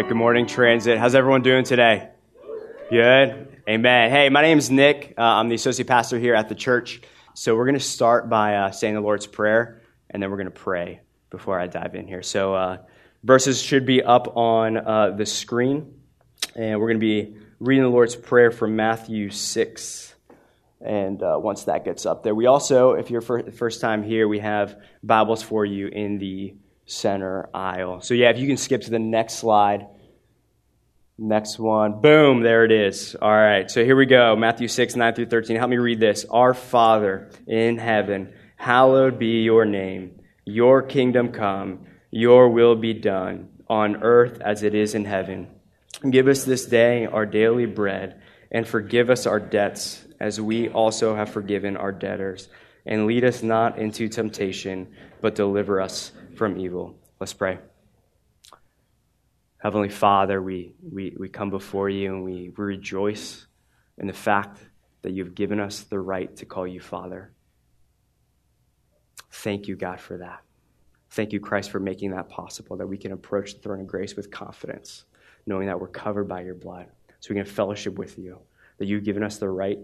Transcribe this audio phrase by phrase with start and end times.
[0.00, 0.96] Right, good morning, Transit.
[0.96, 2.08] How's everyone doing today?
[2.88, 3.58] Good?
[3.68, 4.10] Amen.
[4.10, 5.12] Hey, my name is Nick.
[5.18, 7.02] Uh, I'm the associate pastor here at the church.
[7.34, 10.46] So we're going to start by uh, saying the Lord's Prayer, and then we're going
[10.46, 12.22] to pray before I dive in here.
[12.22, 12.78] So uh,
[13.24, 16.00] verses should be up on uh, the screen,
[16.56, 20.14] and we're going to be reading the Lord's Prayer from Matthew 6.
[20.80, 24.26] And uh, once that gets up there, we also, if you're the first time here,
[24.26, 26.54] we have Bibles for you in the
[26.90, 28.00] center aisle.
[28.00, 29.86] So, yeah, if you can skip to the next slide.
[31.22, 32.00] Next one.
[32.00, 33.14] Boom, there it is.
[33.14, 34.36] All right, so here we go.
[34.36, 35.56] Matthew 6, 9 through 13.
[35.56, 36.24] Help me read this.
[36.30, 40.18] Our Father in heaven, hallowed be your name.
[40.46, 45.48] Your kingdom come, your will be done, on earth as it is in heaven.
[46.08, 51.14] Give us this day our daily bread, and forgive us our debts as we also
[51.14, 52.48] have forgiven our debtors.
[52.86, 54.88] And lead us not into temptation,
[55.20, 56.96] but deliver us from evil.
[57.20, 57.58] Let's pray.
[59.58, 63.46] Heavenly Father, we, we, we come before you and we, we rejoice
[63.98, 64.58] in the fact
[65.02, 67.30] that you've given us the right to call you Father.
[69.30, 70.40] Thank you, God, for that.
[71.10, 74.16] Thank you, Christ, for making that possible, that we can approach the throne of grace
[74.16, 75.04] with confidence,
[75.44, 76.86] knowing that we're covered by your blood,
[77.20, 78.38] so we can fellowship with you,
[78.78, 79.78] that you've given us the right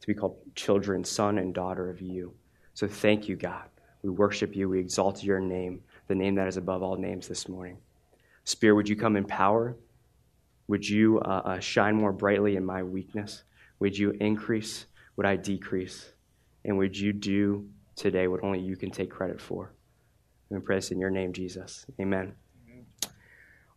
[0.00, 2.34] to be called children, son, and daughter of you.
[2.72, 3.68] So thank you, God.
[4.04, 4.68] We worship you.
[4.68, 7.78] We exalt your name, the name that is above all names this morning.
[8.44, 9.76] Spirit, would you come in power?
[10.68, 13.44] Would you uh, uh, shine more brightly in my weakness?
[13.78, 14.84] Would you increase?
[15.16, 16.06] Would I decrease?
[16.66, 17.66] And would you do
[17.96, 19.72] today what only you can take credit for?
[20.50, 21.86] We pray this in your name, Jesus.
[21.98, 22.34] Amen.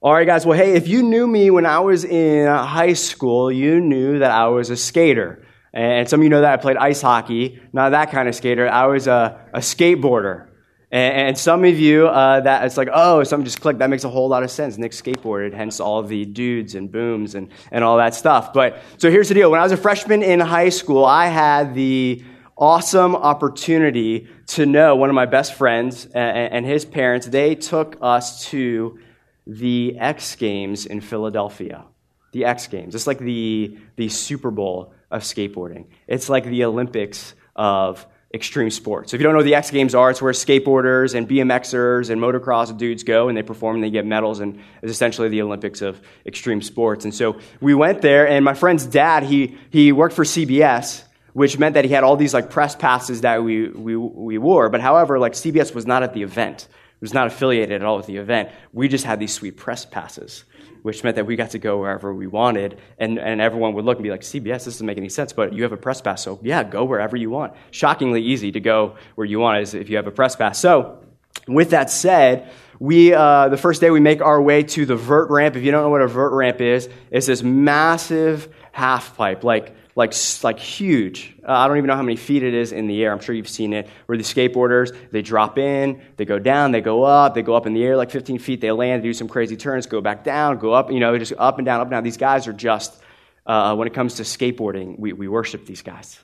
[0.01, 0.45] All right, guys.
[0.45, 4.31] Well, hey, if you knew me when I was in high school, you knew that
[4.31, 5.45] I was a skater.
[5.73, 8.67] And some of you know that I played ice hockey, not that kind of skater.
[8.67, 10.47] I was a, a skateboarder.
[10.89, 13.79] And, and, some of you, uh, that it's like, oh, something just clicked.
[13.79, 14.77] That makes a whole lot of sense.
[14.77, 18.53] Nick skateboarded, hence all the dudes and booms and, and all that stuff.
[18.53, 19.51] But so here's the deal.
[19.51, 22.23] When I was a freshman in high school, I had the
[22.57, 27.27] awesome opportunity to know one of my best friends and, and his parents.
[27.27, 28.97] They took us to
[29.45, 31.85] the X Games in Philadelphia.
[32.31, 32.95] The X Games.
[32.95, 35.85] It's like the, the Super Bowl of skateboarding.
[36.07, 39.13] It's like the Olympics of extreme sports.
[39.13, 42.21] If you don't know what the X Games are, it's where skateboarders and BMXers and
[42.21, 45.81] motocross dudes go and they perform and they get medals and it's essentially the Olympics
[45.81, 47.05] of extreme sports.
[47.05, 51.03] And so we went there and my friend's dad, he, he worked for CBS,
[51.33, 54.69] which meant that he had all these like press passes that we, we, we wore.
[54.69, 56.67] But however, like CBS was not at the event.
[56.69, 58.49] It was not affiliated at all with the event.
[58.73, 60.43] We just had these sweet press passes
[60.83, 62.79] which meant that we got to go wherever we wanted.
[62.97, 65.53] And, and everyone would look and be like, CBS, this doesn't make any sense, but
[65.53, 67.53] you have a press pass, so yeah, go wherever you want.
[67.71, 70.59] Shockingly easy to go where you want is if you have a press pass.
[70.59, 70.99] So,
[71.47, 72.49] with that said,
[72.79, 75.55] we uh, the first day we make our way to the vert ramp.
[75.55, 79.75] If you don't know what a vert ramp is, it's this massive half pipe, like
[79.97, 80.13] like,
[80.43, 81.35] like huge.
[81.43, 83.11] Uh, I don't even know how many feet it is in the air.
[83.11, 83.89] I'm sure you've seen it.
[84.05, 87.65] Where the skateboarders, they drop in, they go down, they go up, they go up
[87.65, 90.59] in the air like 15 feet, they land, do some crazy turns, go back down,
[90.59, 92.03] go up, you know, just up and down, up and down.
[92.03, 93.01] These guys are just,
[93.47, 96.19] uh, when it comes to skateboarding, we, we worship these guys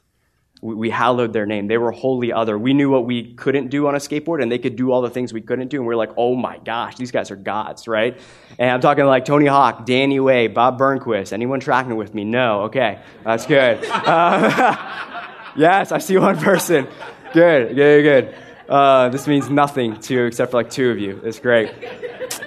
[0.64, 1.68] we hallowed their name.
[1.68, 2.58] They were wholly other.
[2.58, 5.10] We knew what we couldn't do on a skateboard, and they could do all the
[5.10, 5.78] things we couldn't do.
[5.78, 8.18] And we are like, oh my gosh, these guys are gods, right?
[8.58, 11.34] And I'm talking like Tony Hawk, Danny Way, Bob Burnquist.
[11.34, 12.24] Anyone tracking with me?
[12.24, 12.62] No.
[12.64, 13.84] Okay, that's good.
[13.86, 15.26] Uh,
[15.58, 16.88] yes, I see one person.
[17.34, 18.36] Good, good, good.
[18.70, 21.20] Uh, this means nothing to you except for like two of you.
[21.26, 21.72] It's great.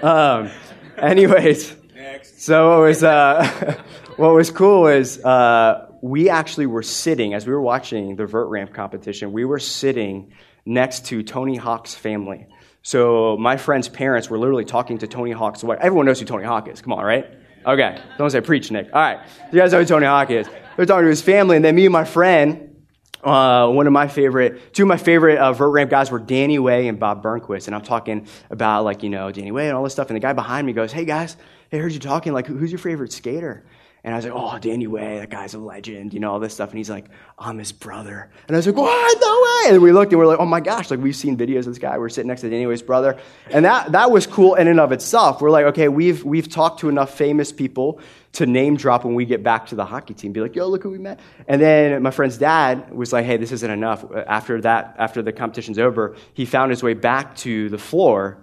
[0.03, 0.51] Um,
[0.97, 2.41] anyways, Next.
[2.41, 3.83] so what was uh,
[4.17, 8.49] what was cool is uh, we actually were sitting, as we were watching the vert
[8.49, 10.33] ramp competition, we were sitting
[10.65, 12.47] next to Tony Hawk's family.
[12.83, 15.79] So my friend's parents were literally talking to Tony Hawk's wife.
[15.81, 16.81] Everyone knows who Tony Hawk is.
[16.81, 17.27] Come on, right?
[17.67, 18.01] Okay.
[18.17, 18.87] Don't say preach, Nick.
[18.93, 19.19] All right.
[19.53, 20.49] You guys know who Tony Hawk is.
[20.77, 22.77] They're talking to his family, and then me and my friend,
[23.25, 26.61] uh, one of my favorite, two of my favorite uh, vert ramp guys were Danny
[26.61, 27.67] Way and Bob Burnquist.
[27.67, 30.11] And I'm talking about, like, you know, Danny Way and all this stuff.
[30.11, 31.37] And the guy behind me goes, Hey, guys,
[31.73, 32.33] I heard you talking.
[32.33, 33.65] Like, who's your favorite skater?
[34.07, 36.55] And I was like, oh, Danny Way, that guy's a legend, you know, all this
[36.55, 36.71] stuff.
[36.71, 37.07] And he's like,
[37.41, 38.31] I'm his brother.
[38.47, 39.21] And I was like, what?
[39.21, 39.75] No way.
[39.75, 41.65] And we looked and we are like, oh my gosh, like we've seen videos of
[41.67, 41.99] this guy.
[41.99, 43.19] We're sitting next to Danny Way's brother.
[43.51, 45.41] And that, that was cool in and of itself.
[45.41, 47.99] We're like, okay, we've, we've talked to enough famous people
[48.35, 50.31] to name drop when we get back to the hockey team.
[50.31, 51.19] Be like, yo, look who we met.
[51.49, 54.05] And then my friend's dad was like, hey, this isn't enough.
[54.15, 58.39] After that, after the competition's over, he found his way back to the floor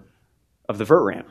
[0.68, 1.28] of the vert ramp.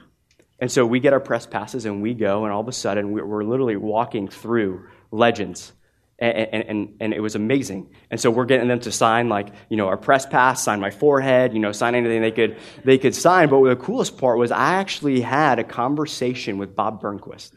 [0.62, 3.10] And so we get our press passes and we go, and all of a sudden
[3.10, 5.72] we're literally walking through legends.
[6.20, 7.90] And, and, and, it was amazing.
[8.12, 10.90] And so we're getting them to sign like, you know, our press pass, sign my
[10.90, 13.48] forehead, you know, sign anything they could, they could sign.
[13.48, 17.50] But the coolest part was I actually had a conversation with Bob Burnquist.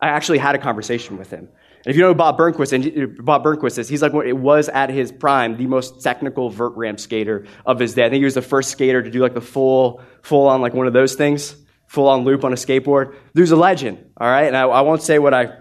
[0.00, 1.50] I actually had a conversation with him.
[1.84, 4.70] And if you know Bob Burnquist, and Bob Burnquist is, he's like what it was
[4.70, 8.06] at his prime, the most technical vert ramp skater of his day.
[8.06, 10.72] I think he was the first skater to do like the full, full on like
[10.72, 11.56] one of those things
[11.92, 13.14] full on loop on a skateboard.
[13.34, 14.46] There's a legend, all right?
[14.46, 15.52] And I, I won't say what I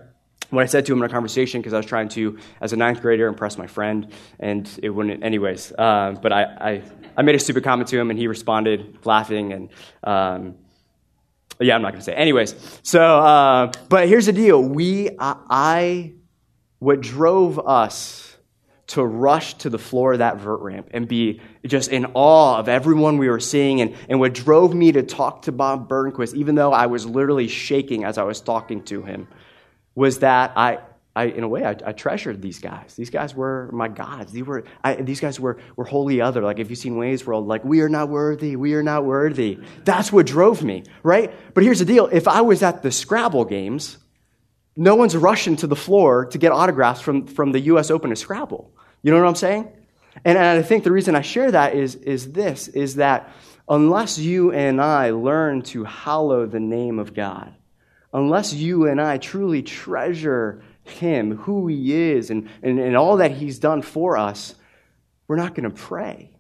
[0.50, 2.78] what I said to him in a conversation because I was trying to, as a
[2.78, 5.72] ninth grader, impress my friend, and it wouldn't, anyways.
[5.78, 6.84] Uh, but I, I,
[7.16, 9.70] I, made a stupid comment to him, and he responded laughing, and
[10.04, 10.56] um,
[11.60, 12.14] yeah, I'm not going to say.
[12.14, 16.14] Anyways, so, uh, but here's the deal: we, I, I,
[16.80, 18.31] what drove us
[18.92, 22.68] to rush to the floor of that vert ramp and be just in awe of
[22.68, 23.82] everyone we were seeing.
[23.82, 27.48] And, and what drove me to talk to Bob Burnquist, even though I was literally
[27.48, 29.28] shaking as I was talking to him,
[29.96, 30.80] was that I,
[31.16, 32.96] I in a way, I, I treasured these guys.
[32.96, 34.32] These guys were my gods.
[34.32, 36.42] These, were, I, these guys were, were holy other.
[36.42, 39.60] Like, if you've seen Wayne's World, like, we are not worthy, we are not worthy.
[39.86, 41.34] That's what drove me, right?
[41.54, 43.98] But here's the deal if I was at the Scrabble games,
[44.76, 47.92] no one's rushing to the floor to get autographs from, from the U.S.
[47.92, 48.72] Open of Scrabble.
[49.02, 49.72] You know what I'm saying?
[50.26, 53.34] And, and I think the reason I share that is, is this, is that
[53.68, 57.54] unless you and I learn to hallow the name of God,
[58.14, 63.32] unless you and I truly treasure him, who he is, and, and, and all that
[63.32, 64.56] he's done for us,
[65.28, 66.31] we're not going to pray.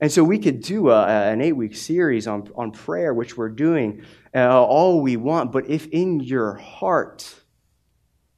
[0.00, 3.48] And so we could do a, an eight week series on, on prayer, which we're
[3.48, 4.04] doing
[4.34, 5.52] uh, all we want.
[5.52, 7.34] But if in your heart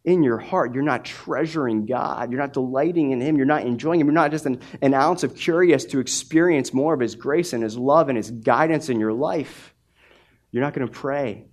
[0.09, 4.01] in your heart, you're not treasuring God, you're not delighting in Him, you're not enjoying
[4.01, 7.53] Him, you're not just an, an ounce of curious to experience more of His grace
[7.53, 9.75] and His love and His guidance in your life,
[10.51, 11.45] you're not going to pray.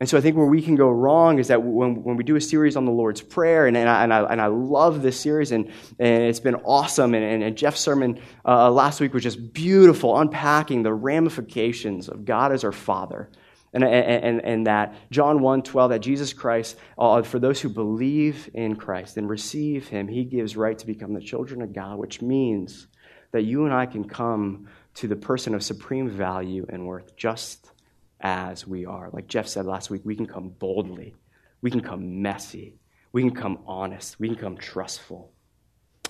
[0.00, 2.36] And so I think where we can go wrong is that when, when we do
[2.36, 5.18] a series on the Lord's Prayer, and, and, I, and, I, and I love this
[5.18, 9.52] series, and, and it's been awesome, and, and, Jeff's sermon uh, last week was just
[9.52, 13.28] beautiful, unpacking the ramifications of God as our Father.
[13.72, 18.48] And, and, and that John 1 12, that Jesus Christ, uh, for those who believe
[18.54, 22.22] in Christ and receive him, he gives right to become the children of God, which
[22.22, 22.86] means
[23.32, 27.70] that you and I can come to the person of supreme value and worth just
[28.20, 29.10] as we are.
[29.12, 31.14] Like Jeff said last week, we can come boldly,
[31.60, 32.78] we can come messy,
[33.12, 35.32] we can come honest, we can come trustful.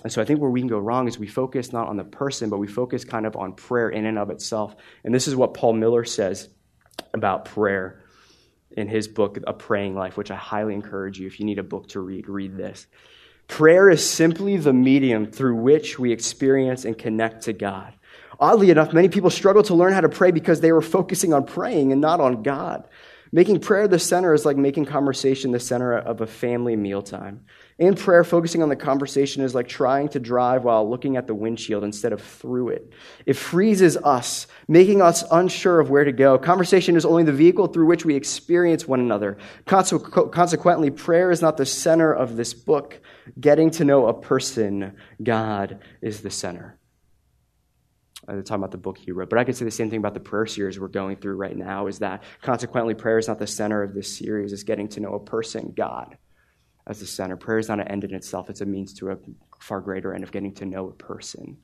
[0.03, 2.05] And so I think where we can go wrong is we focus not on the
[2.05, 4.75] person, but we focus kind of on prayer in and of itself.
[5.03, 6.49] And this is what Paul Miller says
[7.13, 8.01] about prayer
[8.71, 11.27] in his book, A Praying Life, which I highly encourage you.
[11.27, 12.87] If you need a book to read, read this.
[13.47, 17.93] Prayer is simply the medium through which we experience and connect to God.
[18.39, 21.45] Oddly enough, many people struggle to learn how to pray because they were focusing on
[21.45, 22.87] praying and not on God.
[23.31, 27.45] Making prayer the center is like making conversation the center of a family mealtime.
[27.77, 31.35] In prayer, focusing on the conversation is like trying to drive while looking at the
[31.35, 32.91] windshield instead of through it.
[33.27, 36.39] It freezes us, making us unsure of where to go.
[36.39, 39.37] Conversation is only the vehicle through which we experience one another.
[39.67, 42.99] Consequently, prayer is not the center of this book.
[43.39, 46.78] Getting to know a person, God, is the center.
[48.29, 49.99] Uh, I'm talking about the book he wrote, but I could say the same thing
[49.99, 51.87] about the prayer series we're going through right now.
[51.87, 55.15] Is that consequently, prayer is not the center of this series; it's getting to know
[55.15, 56.17] a person, God
[56.89, 57.37] as the center.
[57.37, 59.17] Prayer is not an end in itself, it's a means to a
[59.59, 61.57] far greater end of getting to know a person.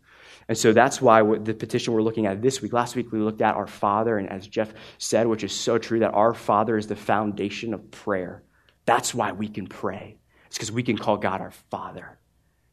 [0.48, 3.41] And so that's why the petition we're looking at this week, last week we looked
[3.41, 6.88] at our Father, and as Jeff said, which is so true, that our Father is
[6.88, 8.43] the foundation of prayer.
[8.86, 10.17] That's why we can pray.
[10.45, 12.19] It's because we can call God our Father.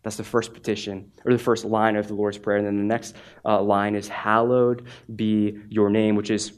[0.03, 2.57] That's the first petition, or the first line of the Lord's Prayer.
[2.57, 6.53] And then the next uh, line is, Hallowed be your name, which is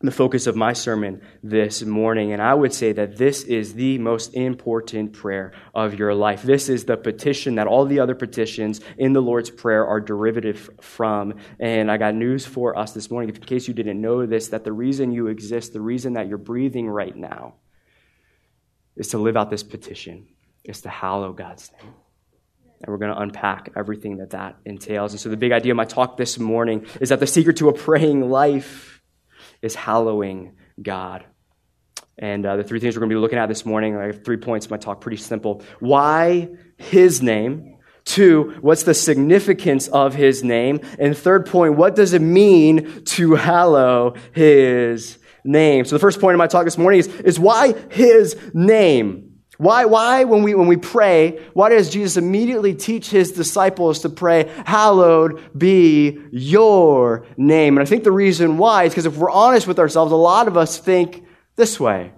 [0.00, 2.32] the focus of my sermon this morning.
[2.32, 6.42] And I would say that this is the most important prayer of your life.
[6.42, 10.70] This is the petition that all the other petitions in the Lord's Prayer are derivative
[10.80, 11.34] from.
[11.60, 14.64] And I got news for us this morning, in case you didn't know this, that
[14.64, 17.54] the reason you exist, the reason that you're breathing right now,
[18.96, 20.26] is to live out this petition,
[20.64, 21.92] is to hallow God's name.
[22.82, 25.12] And we're going to unpack everything that that entails.
[25.12, 27.68] And so, the big idea of my talk this morning is that the secret to
[27.68, 29.00] a praying life
[29.62, 31.24] is hallowing God.
[32.18, 34.24] And uh, the three things we're going to be looking at this morning, I have
[34.24, 35.62] three points in my talk, pretty simple.
[35.80, 37.78] Why his name?
[38.04, 40.80] Two, what's the significance of his name?
[40.98, 45.84] And third point, what does it mean to hallow his name?
[45.84, 49.31] So the first point in my talk this morning is, is why his name?
[49.62, 54.08] Why, why when, we, when we pray, why does Jesus immediately teach his disciples to
[54.08, 57.76] pray, Hallowed be your name?
[57.76, 60.48] And I think the reason why is because if we're honest with ourselves, a lot
[60.48, 62.10] of us think this way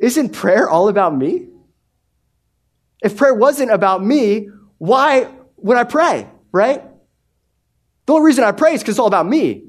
[0.00, 1.46] Isn't prayer all about me?
[3.04, 5.28] If prayer wasn't about me, why
[5.58, 6.82] would I pray, right?
[8.06, 9.68] The only reason I pray is because it's all about me.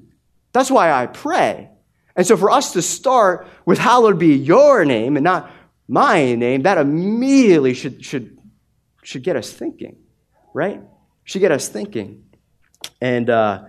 [0.54, 1.70] That's why I pray.
[2.16, 5.52] And so for us to start with hallowed be your name and not
[5.88, 8.38] my name, that immediately should, should,
[9.04, 9.98] should get us thinking,
[10.54, 10.82] right?
[11.24, 12.24] Should get us thinking.
[13.00, 13.66] And uh,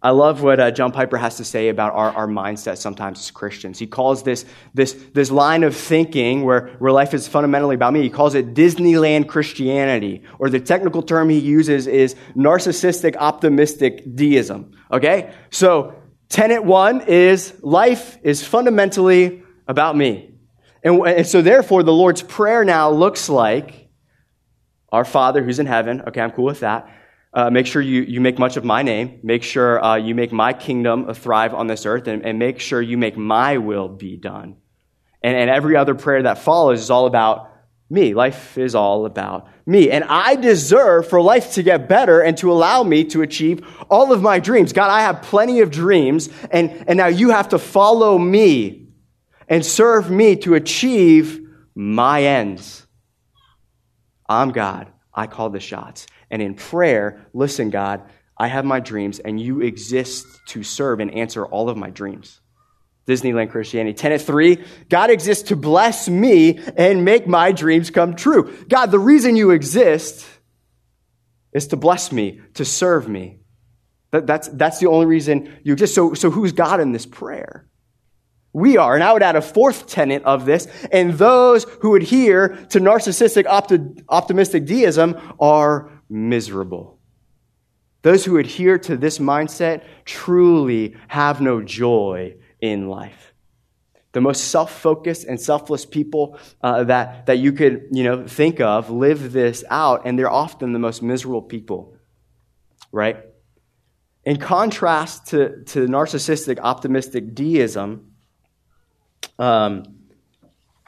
[0.00, 3.30] I love what uh, John Piper has to say about our, our mindset sometimes as
[3.30, 3.78] Christians.
[3.78, 8.02] He calls this, this, this line of thinking where, where life is fundamentally about me,
[8.02, 14.72] he calls it Disneyland Christianity, or the technical term he uses is narcissistic optimistic deism.
[14.92, 15.34] Okay?
[15.50, 15.94] So,
[16.28, 20.37] tenet one is life is fundamentally about me.
[20.88, 23.90] And, and so, therefore, the Lord's Prayer now looks like
[24.90, 26.00] Our Father who's in heaven.
[26.08, 26.88] Okay, I'm cool with that.
[27.34, 29.20] Uh, make sure you, you make much of my name.
[29.22, 32.80] Make sure uh, you make my kingdom thrive on this earth, and, and make sure
[32.80, 34.56] you make my will be done.
[35.22, 37.50] And, and every other prayer that follows is all about
[37.90, 38.14] me.
[38.14, 39.90] Life is all about me.
[39.90, 44.10] And I deserve for life to get better and to allow me to achieve all
[44.10, 44.72] of my dreams.
[44.72, 48.87] God, I have plenty of dreams, and, and now you have to follow me
[49.48, 51.40] and serve me to achieve
[51.74, 52.86] my ends.
[54.28, 54.92] I'm God.
[55.14, 56.06] I call the shots.
[56.30, 58.02] And in prayer, listen, God,
[58.36, 62.40] I have my dreams, and you exist to serve and answer all of my dreams.
[63.06, 63.94] Disneyland Christianity.
[63.94, 68.54] Tenet three, God exists to bless me and make my dreams come true.
[68.68, 70.26] God, the reason you exist
[71.52, 73.40] is to bless me, to serve me.
[74.10, 75.94] That, that's, that's the only reason you exist.
[75.94, 77.67] So, so who's God in this prayer?
[78.58, 78.94] We are.
[78.94, 83.44] And I would add a fourth tenet of this, and those who adhere to narcissistic
[83.44, 86.98] opti- optimistic deism are miserable.
[88.02, 93.32] Those who adhere to this mindset truly have no joy in life.
[94.10, 98.60] The most self focused and selfless people uh, that, that you could you know, think
[98.60, 101.94] of live this out, and they're often the most miserable people,
[102.90, 103.18] right?
[104.24, 108.07] In contrast to, to narcissistic optimistic deism,
[109.38, 109.84] um,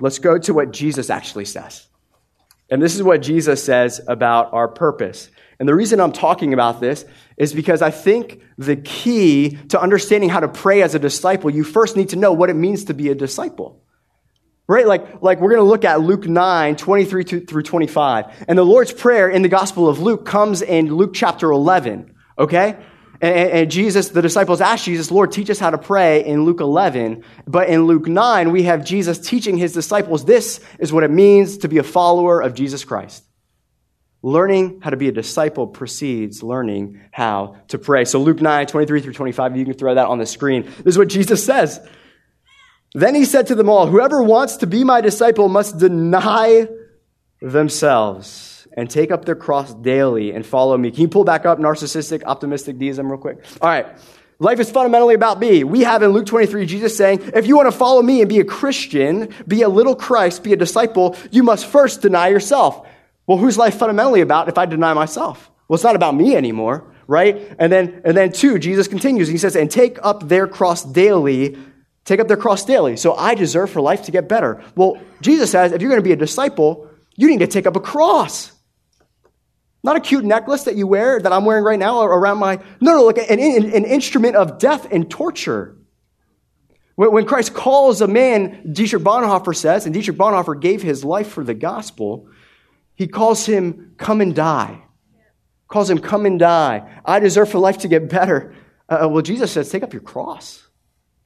[0.01, 1.87] let's go to what Jesus actually says.
[2.71, 5.29] And this is what Jesus says about our purpose.
[5.59, 7.05] And the reason I'm talking about this
[7.37, 11.65] is because I think the key to understanding how to pray as a disciple, you
[11.65, 13.83] first need to know what it means to be a disciple.
[14.69, 14.87] Right?
[14.87, 18.45] Like, like we're going to look at Luke 9, 23 through 25.
[18.47, 22.15] And the Lord's Prayer in the Gospel of Luke comes in Luke chapter 11.
[22.39, 22.77] Okay?
[23.23, 27.23] And, Jesus, the disciples asked Jesus, Lord, teach us how to pray in Luke 11.
[27.47, 31.59] But in Luke 9, we have Jesus teaching his disciples this is what it means
[31.59, 33.23] to be a follower of Jesus Christ.
[34.23, 38.05] Learning how to be a disciple precedes learning how to pray.
[38.05, 40.63] So Luke 9, 23 through 25, you can throw that on the screen.
[40.63, 41.79] This is what Jesus says.
[42.95, 46.69] Then he said to them all, Whoever wants to be my disciple must deny
[47.41, 50.91] themselves and take up their cross daily and follow me.
[50.91, 53.45] Can you pull back up narcissistic, optimistic deism real quick?
[53.61, 53.87] All right.
[54.39, 55.65] Life is fundamentally about me.
[55.65, 58.41] We have in Luke 23 Jesus saying, if you want to follow me and be
[58.41, 62.87] a Christian, be a little Christ, be a disciple, you must first deny yourself.
[63.27, 65.51] Well, who's life fundamentally about if I deny myself?
[65.69, 67.55] Well, it's not about me anymore, right?
[67.59, 69.29] And then, and then two, Jesus continues.
[69.29, 71.59] and He says, and take up their cross daily.
[72.07, 72.97] Take up their cross daily.
[72.97, 74.65] So I deserve for life to get better.
[74.75, 77.77] Well, Jesus says, if you're going to be a disciple, you need to take up
[77.77, 78.53] a cross.
[79.83, 82.57] Not a cute necklace that you wear, that I'm wearing right now around my.
[82.81, 85.77] No, no, like an, an instrument of death and torture.
[86.97, 91.43] When Christ calls a man, Dietrich Bonhoeffer says, and Dietrich Bonhoeffer gave his life for
[91.43, 92.29] the gospel,
[92.95, 94.83] he calls him, come and die.
[95.67, 97.01] Calls him, come and die.
[97.03, 98.55] I deserve for life to get better.
[98.87, 100.69] Uh, well, Jesus says, take up your cross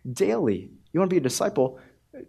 [0.08, 0.70] daily.
[0.92, 1.80] You want to be a disciple?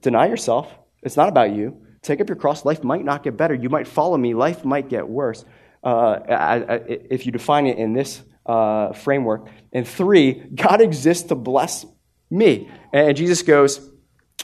[0.02, 0.74] Deny yourself.
[1.04, 1.86] It's not about you.
[2.02, 2.66] Take up your cross.
[2.66, 3.54] Life might not get better.
[3.54, 4.34] You might follow me.
[4.34, 5.48] Life might get worse uh,
[5.86, 9.48] if you define it in this uh, framework.
[9.72, 11.86] And three, God exists to bless
[12.30, 12.70] me.
[12.94, 13.92] And Jesus goes,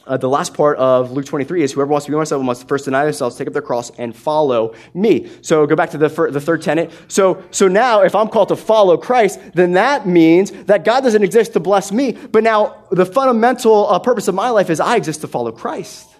[0.07, 2.67] uh, the last part of Luke 23 is whoever wants to be my disciple must
[2.67, 5.29] first deny themselves, take up their cross, and follow me.
[5.41, 6.91] So go back to the, fir- the third tenet.
[7.07, 11.24] So, so now, if I'm called to follow Christ, then that means that God doesn't
[11.24, 12.13] exist to bless me.
[12.13, 16.10] But now, the fundamental uh, purpose of my life is I exist to follow Christ.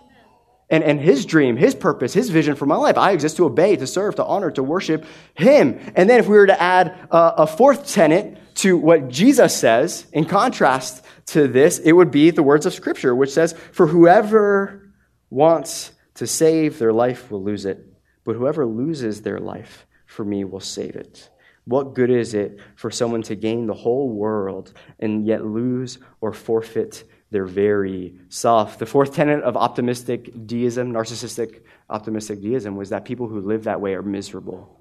[0.72, 2.98] And, and his dream, his purpose, his vision for my life.
[2.98, 5.80] I exist to obey, to serve, to honor, to worship him.
[5.96, 10.08] And then if we were to add a, a fourth tenet to what Jesus says,
[10.13, 14.94] in contrast to this, it would be the words of Scripture, which says, For whoever
[15.30, 17.86] wants to save their life will lose it,
[18.24, 21.30] but whoever loses their life for me will save it.
[21.66, 26.34] What good is it for someone to gain the whole world and yet lose or
[26.34, 28.78] forfeit their very self.
[28.78, 33.82] The fourth tenet of optimistic deism, narcissistic optimistic deism, was that people who live that
[33.82, 34.78] way are miserable.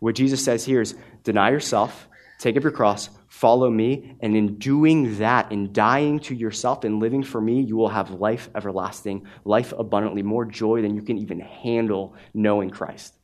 [0.00, 4.58] What Jesus says here is deny yourself, take up your cross, follow me, and in
[4.58, 9.26] doing that, in dying to yourself and living for me, you will have life everlasting,
[9.44, 13.17] life abundantly, more joy than you can even handle knowing Christ.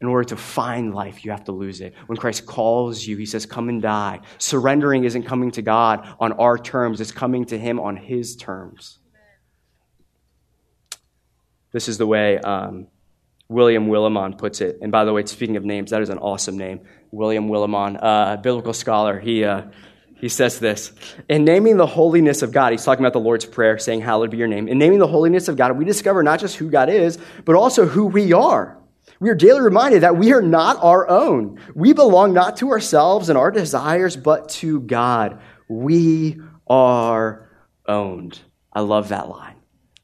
[0.00, 1.94] In order to find life, you have to lose it.
[2.06, 4.20] When Christ calls you, he says, Come and die.
[4.36, 8.98] Surrendering isn't coming to God on our terms, it's coming to him on his terms.
[11.72, 12.88] This is the way um,
[13.48, 14.78] William Willimon puts it.
[14.82, 16.80] And by the way, speaking of names, that is an awesome name.
[17.10, 19.20] William Willimon, uh, biblical scholar.
[19.20, 19.62] He, uh,
[20.18, 20.92] he says this
[21.28, 24.36] In naming the holiness of God, he's talking about the Lord's Prayer, saying, Hallowed be
[24.36, 24.68] your name.
[24.68, 27.86] In naming the holiness of God, we discover not just who God is, but also
[27.86, 28.78] who we are.
[29.20, 31.60] We are daily reminded that we are not our own.
[31.74, 35.40] We belong not to ourselves and our desires, but to God.
[35.68, 37.50] We are
[37.86, 38.38] owned.
[38.72, 39.56] I love that line.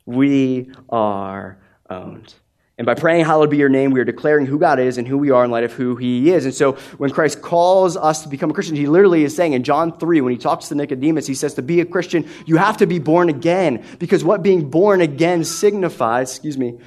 [0.07, 1.59] We are
[1.91, 2.35] owned.
[2.79, 5.19] And by praying, Hallowed be your name, we are declaring who God is and who
[5.19, 6.47] we are in light of who he is.
[6.47, 9.63] And so when Christ calls us to become a Christian, he literally is saying in
[9.63, 12.79] John 3, when he talks to Nicodemus, he says, To be a Christian, you have
[12.79, 13.85] to be born again.
[13.99, 16.79] Because what being born again signifies, excuse me,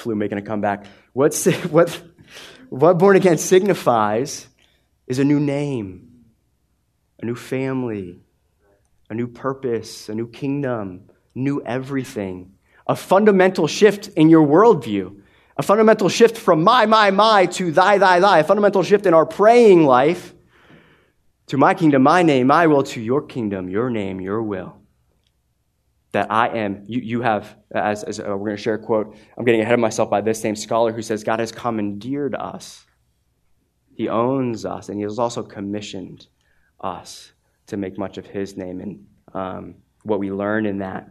[0.00, 0.86] flu making a comeback.
[1.12, 2.02] What's, what,
[2.68, 4.48] what born again signifies
[5.06, 6.24] is a new name,
[7.20, 8.20] a new family,
[9.08, 12.54] a new purpose, a new kingdom, new everything,
[12.86, 15.20] a fundamental shift in your worldview,
[15.56, 19.14] a fundamental shift from my, my, my to thy, thy, thy, a fundamental shift in
[19.14, 20.34] our praying life
[21.46, 24.79] to my kingdom, my name, my will, to your kingdom, your name, your will
[26.12, 29.16] that I am, you, you have, as, as uh, we're going to share a quote,
[29.36, 32.84] I'm getting ahead of myself by this same scholar who says, God has commandeered us.
[33.94, 36.26] He owns us, and He has also commissioned
[36.80, 37.32] us
[37.66, 38.80] to make much of His name.
[38.80, 41.10] And um, what we learn in that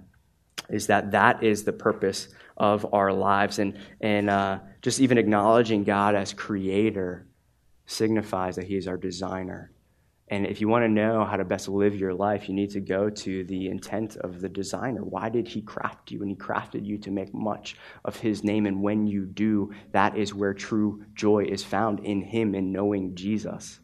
[0.69, 3.59] is that that is the purpose of our lives.
[3.59, 7.27] And, and uh, just even acknowledging God as creator
[7.85, 9.71] signifies that He is our designer.
[10.30, 12.80] And if you want to know how to best live your life, you need to
[12.80, 15.04] go to the intent of the designer.
[15.04, 16.22] Why did he craft you?
[16.22, 18.68] And he crafted you to make much of his name.
[18.68, 23.15] And when you do, that is where true joy is found in him in knowing
[23.15, 23.80] Jesus.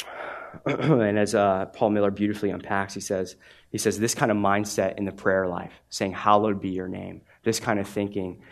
[0.66, 3.36] and as uh, Paul Miller beautifully unpacks, he says,
[3.70, 7.22] he says, this kind of mindset in the prayer life, saying, Hallowed be your name,
[7.44, 8.42] this kind of thinking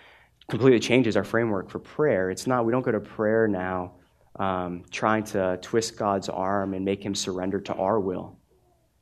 [0.48, 2.30] completely changes our framework for prayer.
[2.30, 3.94] It's not, we don't go to prayer now
[4.36, 8.36] um, trying to twist God's arm and make him surrender to our will.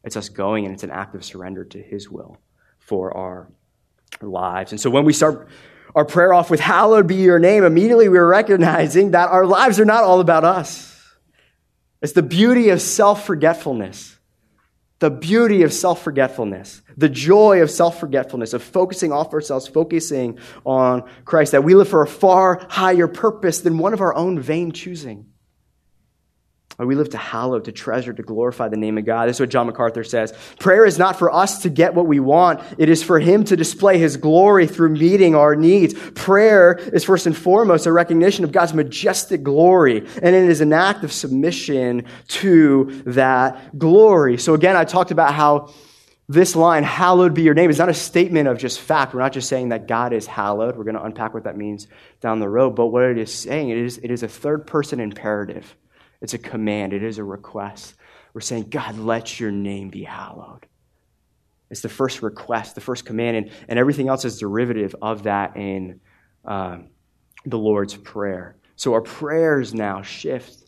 [0.02, 2.36] It's us going and it's an act of surrender to his will
[2.78, 3.50] for our
[4.20, 4.72] lives.
[4.72, 5.48] And so when we start
[5.94, 9.84] our prayer off with, Hallowed be your name, immediately we're recognizing that our lives are
[9.84, 10.90] not all about us.
[12.02, 14.18] It's the beauty of self forgetfulness
[15.00, 20.38] the beauty of self forgetfulness, the joy of self forgetfulness, of focusing off ourselves, focusing
[20.64, 24.38] on Christ, that we live for a far higher purpose than one of our own
[24.38, 25.26] vain choosing.
[26.86, 29.28] We live to hallow, to treasure, to glorify the name of God.
[29.28, 30.32] This is what John MacArthur says.
[30.58, 32.60] Prayer is not for us to get what we want.
[32.78, 35.94] It is for Him to display His glory through meeting our needs.
[36.14, 40.72] Prayer is first and foremost a recognition of God's majestic glory, and it is an
[40.72, 44.38] act of submission to that glory.
[44.38, 45.72] So again, I talked about how
[46.30, 49.12] this line, hallowed be your name, is not a statement of just fact.
[49.12, 50.76] We're not just saying that God is hallowed.
[50.76, 51.88] We're going to unpack what that means
[52.20, 52.76] down the road.
[52.76, 55.74] But what it is saying, it is, it is a third person imperative.
[56.20, 57.94] It's a command, it is a request.
[58.32, 60.66] We're saying, God, let your name be hallowed.
[61.70, 65.56] It's the first request, the first command, and, and everything else is derivative of that
[65.56, 66.00] in
[66.44, 66.88] um,
[67.44, 68.56] the Lord's Prayer.
[68.76, 70.60] So our prayers now shift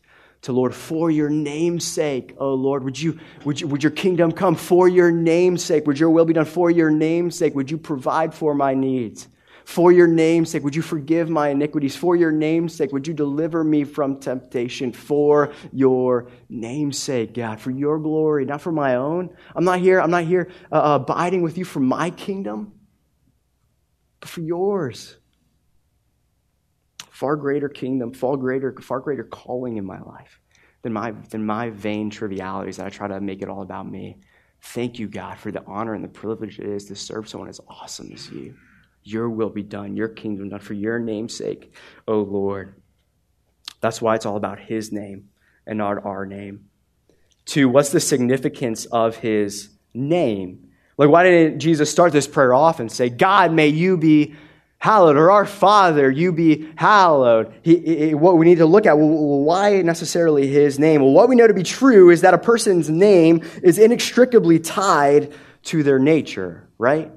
[0.43, 4.33] to Lord, for your name's sake, oh Lord, would you, would you, would your kingdom
[4.33, 5.87] come for your name's sake?
[5.87, 7.55] Would your will be done for your name's sake?
[7.55, 9.29] Would you provide for my needs?
[9.65, 11.95] For your name's sake, would you forgive my iniquities?
[11.95, 14.93] For your name's sake, would you deliver me from temptation?
[14.93, 19.31] For your name's sake, God, for your glory, not for my own.
[19.55, 22.73] I'm not here, I'm not here uh, abiding with you for my kingdom,
[24.21, 25.17] but for yours.
[27.11, 30.41] Far greater kingdom, far greater, far greater calling in my life
[30.83, 34.19] than my, than my vain trivialities that I try to make it all about me.
[34.61, 37.61] Thank you, God, for the honor and the privilege it is to serve someone as
[37.69, 38.57] awesome as you.
[39.05, 41.75] Your will be done, your kingdom done for your name's sake,
[42.07, 42.75] O Lord.
[43.81, 45.31] That's why it's all about his name
[45.67, 46.69] and not our name.
[47.45, 50.69] Two, what's the significance of his name?
[50.97, 54.35] Like, why didn't Jesus start this prayer off and say, God, may you be
[54.79, 57.55] hallowed, or our Father, you be hallowed.
[57.63, 61.01] He, he, what we need to look at, well, why necessarily his name?
[61.03, 65.33] Well, what we know to be true is that a person's name is inextricably tied
[65.65, 67.13] to their nature, right?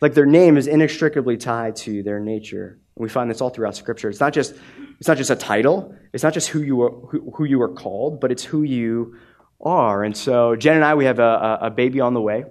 [0.00, 2.78] Like their name is inextricably tied to their nature.
[2.96, 4.08] And we find this all throughout Scripture.
[4.08, 4.54] It's not just,
[4.98, 7.72] it's not just a title, it's not just who you, are, who, who you are
[7.72, 9.16] called, but it's who you
[9.60, 10.04] are.
[10.04, 12.44] And so, Jen and I, we have a, a baby on the way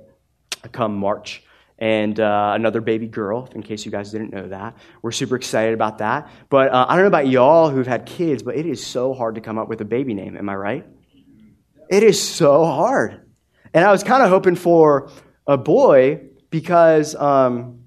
[0.72, 1.44] come March
[1.78, 4.78] and uh, another baby girl, in case you guys didn't know that.
[5.02, 6.30] We're super excited about that.
[6.50, 9.36] But uh, I don't know about y'all who've had kids, but it is so hard
[9.36, 10.38] to come up with a baby name.
[10.38, 10.86] Am I right?
[11.90, 13.22] It is so hard.
[13.74, 15.12] And I was kind of hoping for
[15.46, 16.22] a boy
[16.56, 17.82] because um,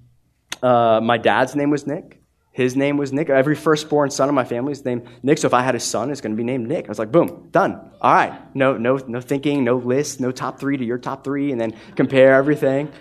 [0.63, 2.21] uh, my dad's name was Nick.
[2.53, 3.31] His name was Nick.
[3.31, 5.39] Every firstborn son of my family is named Nick.
[5.39, 6.85] So if I had a son, it's going to be named Nick.
[6.85, 7.93] I was like, boom, done.
[8.03, 8.55] All right.
[8.55, 11.75] No, no, no thinking, no list, no top three to your top three, and then
[11.97, 12.93] compare everything.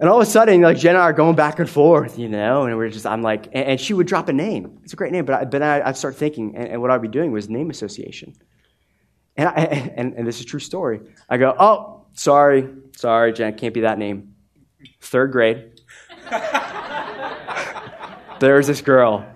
[0.00, 2.28] And all of a sudden, like Jen and I are going back and forth, you
[2.28, 4.80] know, and we're just, I'm like, and, and she would drop a name.
[4.82, 7.00] It's a great name, but, I, but I, I'd start thinking, and, and, what I'd
[7.00, 8.34] be doing was name association.
[9.36, 9.52] And, I,
[9.96, 11.00] and, and this is a true story.
[11.28, 14.33] I go, oh, sorry, sorry, Jen, can't be that name.
[15.04, 15.70] Third grade.
[18.40, 19.26] There's this girl.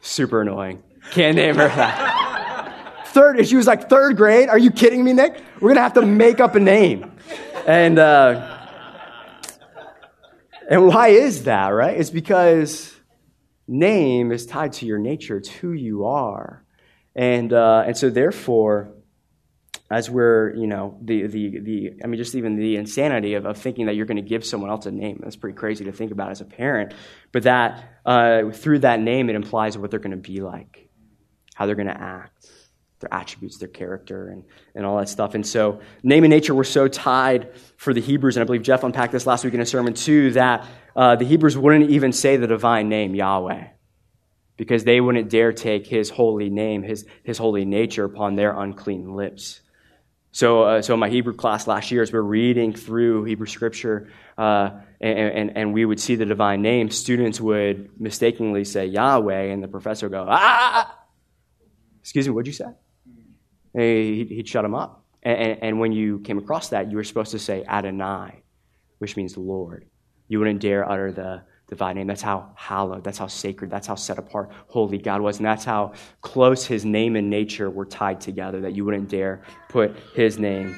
[0.00, 0.82] Super annoying.
[1.12, 3.02] Can't name her that.
[3.08, 4.48] Third, she was like, third grade?
[4.48, 5.42] Are you kidding me, Nick?
[5.56, 7.10] We're going to have to make up a name.
[7.66, 8.66] And, uh,
[10.70, 11.98] and why is that, right?
[11.98, 12.94] It's because
[13.66, 16.64] name is tied to your nature, it's who you are.
[17.16, 18.92] And, uh, and so, therefore,
[19.90, 23.58] as we're, you know, the, the, the I mean, just even the insanity of, of
[23.58, 25.18] thinking that you're going to give someone else a name.
[25.20, 26.94] That's pretty crazy to think about as a parent.
[27.32, 30.88] But that, uh, through that name, it implies what they're going to be like,
[31.54, 32.48] how they're going to act,
[33.00, 34.44] their attributes, their character, and,
[34.76, 35.34] and all that stuff.
[35.34, 38.84] And so, name and nature were so tied for the Hebrews, and I believe Jeff
[38.84, 42.36] unpacked this last week in a sermon too, that uh, the Hebrews wouldn't even say
[42.36, 43.66] the divine name, Yahweh,
[44.56, 49.16] because they wouldn't dare take his holy name, his, his holy nature upon their unclean
[49.16, 49.62] lips.
[50.32, 54.08] So, uh, so in my Hebrew class last year, as we're reading through Hebrew scripture,
[54.38, 59.52] uh, and, and, and, we would see the divine name, students would mistakenly say Yahweh,
[59.52, 60.38] and the professor would go, ah!
[60.40, 60.98] ah, ah.
[62.00, 62.72] Excuse me, what'd you say?
[63.74, 65.04] he'd, he'd shut him up.
[65.22, 68.42] And, and, when you came across that, you were supposed to say Adonai,
[68.98, 69.84] which means Lord.
[70.28, 72.08] You wouldn't dare utter the divine name.
[72.08, 75.38] That's how hallowed, that's how sacred, that's how set apart holy God was.
[75.38, 79.40] And that's how close his name and nature were tied together, that you wouldn't dare
[79.70, 80.76] put his name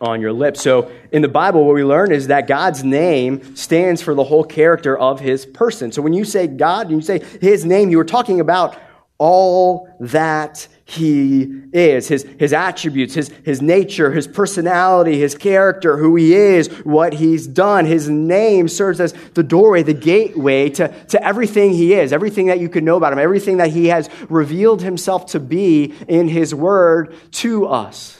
[0.00, 0.60] on your lips.
[0.60, 4.44] So in the Bible, what we learn is that God's name stands for the whole
[4.44, 5.90] character of his person.
[5.92, 8.76] So when you say God and you say his name, you are talking about
[9.18, 11.42] all that he
[11.74, 17.12] is, his, his attributes, his, his nature, his personality, his character, who he is, what
[17.12, 17.84] he's done.
[17.84, 22.58] His name serves as the doorway, the gateway to, to everything he is, everything that
[22.58, 26.54] you can know about him, everything that he has revealed himself to be in his
[26.54, 28.18] word to us.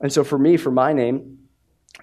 [0.00, 1.39] And so for me, for my name,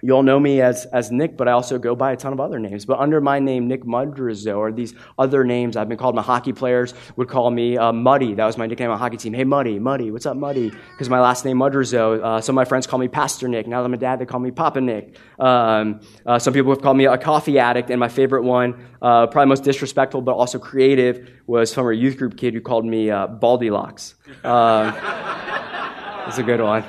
[0.02, 2.40] you all know me as, as Nick, but I also go by a ton of
[2.40, 2.84] other names.
[2.84, 6.52] But under my name, Nick Mudrazo, or these other names I've been called, my hockey
[6.52, 8.34] players would call me uh, Muddy.
[8.34, 9.32] That was my nickname on hockey team.
[9.32, 10.70] Hey, Muddy, Muddy, what's up, Muddy?
[10.92, 12.22] Because my last name, Mudrazo.
[12.22, 13.66] Uh, some of my friends call me Pastor Nick.
[13.66, 15.16] Now that I'm a dad, they call me Papa Nick.
[15.38, 19.26] Um, uh, some people have called me a coffee addict, and my favorite one, uh,
[19.26, 23.10] probably most disrespectful but also creative, was from a youth group kid who called me
[23.10, 24.14] uh, Baldy Locks.
[24.44, 26.84] Um, that's a good one.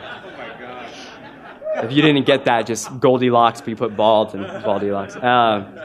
[1.83, 5.21] If you didn't get that, just Goldilocks, but you put bald and Baldilocks.
[5.23, 5.75] Um,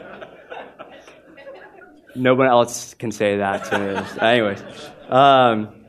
[2.15, 4.19] no one else can say that to me.
[4.21, 4.63] Anyways.
[5.09, 5.85] Um,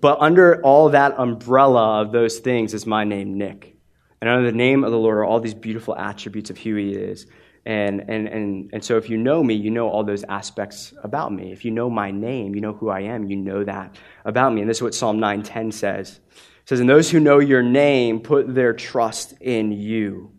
[0.00, 3.76] but under all that umbrella of those things is my name, Nick.
[4.20, 6.92] And under the name of the Lord are all these beautiful attributes of who He
[6.92, 7.26] is.
[7.64, 11.32] And, and, and, and so if you know me, you know all those aspects about
[11.32, 11.52] me.
[11.52, 14.62] If you know my name, you know who I am, you know that about me.
[14.62, 16.20] And this is what Psalm 9.10 says
[16.68, 20.32] says, And those who know your name put their trust in you.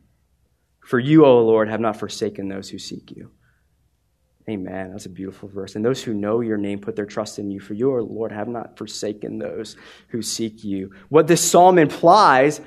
[0.79, 3.31] For you, O Lord, have not forsaken those who seek you.
[4.47, 4.91] Amen.
[4.91, 5.75] That's a beautiful verse.
[5.75, 7.59] And those who know your name put their trust in you.
[7.59, 9.75] For you, O Lord, have not forsaken those
[10.09, 10.93] who seek you.
[11.09, 12.61] What this psalm implies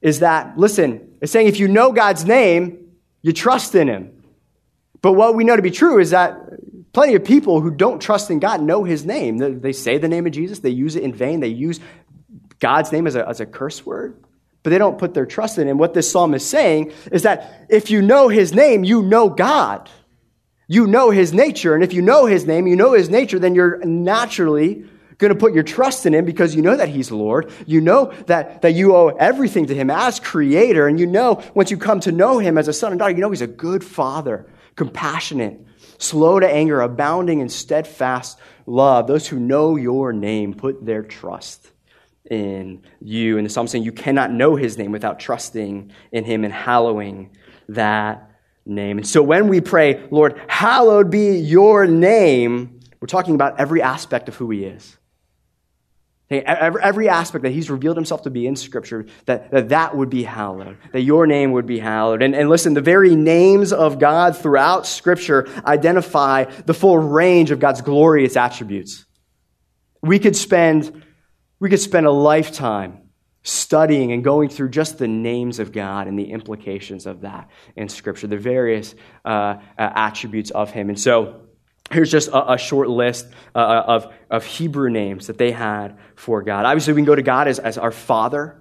[0.00, 4.22] is that, listen, it's saying if you know God's name, you trust in him.
[5.02, 6.38] But what we know to be true is that
[6.94, 9.60] plenty of people who don't trust in God know his name.
[9.60, 11.78] They say the name of Jesus, they use it in vain, they use
[12.58, 14.22] God's name as a, as a curse word,
[14.62, 15.78] but they don't put their trust in him.
[15.78, 19.90] What this psalm is saying is that if you know his name, you know God.
[20.68, 21.74] You know his nature.
[21.74, 24.84] And if you know his name, you know his nature, then you're naturally
[25.18, 27.50] going to put your trust in him because you know that he's Lord.
[27.66, 30.88] You know that, that you owe everything to him as creator.
[30.88, 33.20] And you know, once you come to know him as a son and daughter, you
[33.20, 35.60] know he's a good father, compassionate,
[35.98, 39.06] slow to anger, abounding in steadfast love.
[39.06, 41.70] Those who know your name put their trust
[42.30, 43.38] in you.
[43.38, 47.36] And the psalm saying you cannot know his name without trusting in him and hallowing
[47.68, 48.30] that
[48.64, 48.98] name.
[48.98, 54.28] And so when we pray, Lord, hallowed be your name, we're talking about every aspect
[54.28, 54.96] of who he is.
[56.28, 60.24] Every, aspect that he's revealed himself to be in Scripture, that, that that would be
[60.24, 62.20] hallowed, that your name would be hallowed.
[62.20, 67.60] And, and listen, the very names of God throughout Scripture identify the full range of
[67.60, 69.04] God's glorious attributes.
[70.02, 71.04] We could spend,
[71.60, 73.02] we could spend a lifetime
[73.42, 77.88] studying and going through just the names of God and the implications of that in
[77.88, 80.88] Scripture, the various uh, uh, attributes of Him.
[80.88, 81.42] And so,
[81.90, 86.42] Here's just a, a short list uh, of, of Hebrew names that they had for
[86.42, 86.64] God.
[86.64, 88.60] Obviously, we can go to God as, as our Father,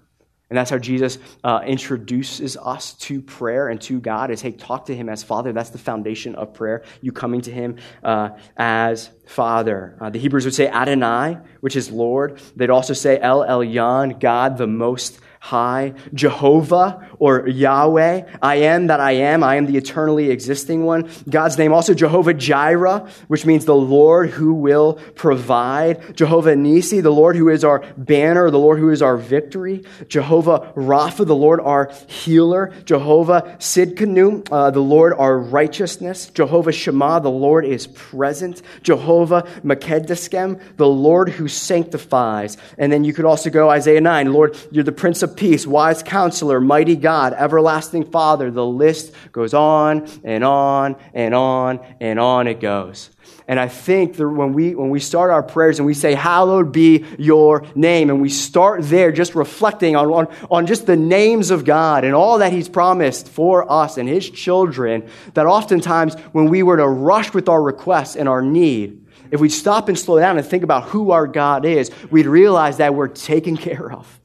[0.50, 4.86] and that's how Jesus uh, introduces us to prayer and to God is, hey, talk
[4.86, 5.52] to him as Father.
[5.54, 6.84] That's the foundation of prayer.
[7.02, 9.98] You coming to him uh, as Father.
[10.00, 12.40] Uh, the Hebrews would say Adonai, which is Lord.
[12.56, 18.24] They'd also say El Elyon, God the Most High, Jehovah or Yahweh.
[18.42, 19.44] I am that I am.
[19.44, 21.10] I am the eternally existing one.
[21.30, 26.16] God's name also Jehovah Jireh, which means the Lord who will provide.
[26.16, 29.84] Jehovah Nissi, the Lord who is our banner, the Lord who is our victory.
[30.08, 32.74] Jehovah Rapha, the Lord our healer.
[32.86, 36.30] Jehovah Sidkenu, uh, the Lord our righteousness.
[36.30, 38.62] Jehovah Shammah, the Lord is present.
[38.84, 42.58] Jehovah Makedeskem, the Lord who sanctifies.
[42.78, 46.04] And then you could also go Isaiah 9, Lord, you're the Prince of Peace, wise
[46.04, 48.50] counselor, mighty God, everlasting Father.
[48.50, 53.12] The list goes on and on and on and on it goes.
[53.48, 56.72] And I think that when we, when we start our prayers and we say, Hallowed
[56.72, 61.52] be your name, and we start there just reflecting on, on, on just the names
[61.52, 66.50] of God and all that He's promised for us and His children, that oftentimes when
[66.50, 70.18] we were to rush with our requests and our need, if we'd stop and slow
[70.18, 74.20] down and think about who our God is, we'd realize that we're taken care of.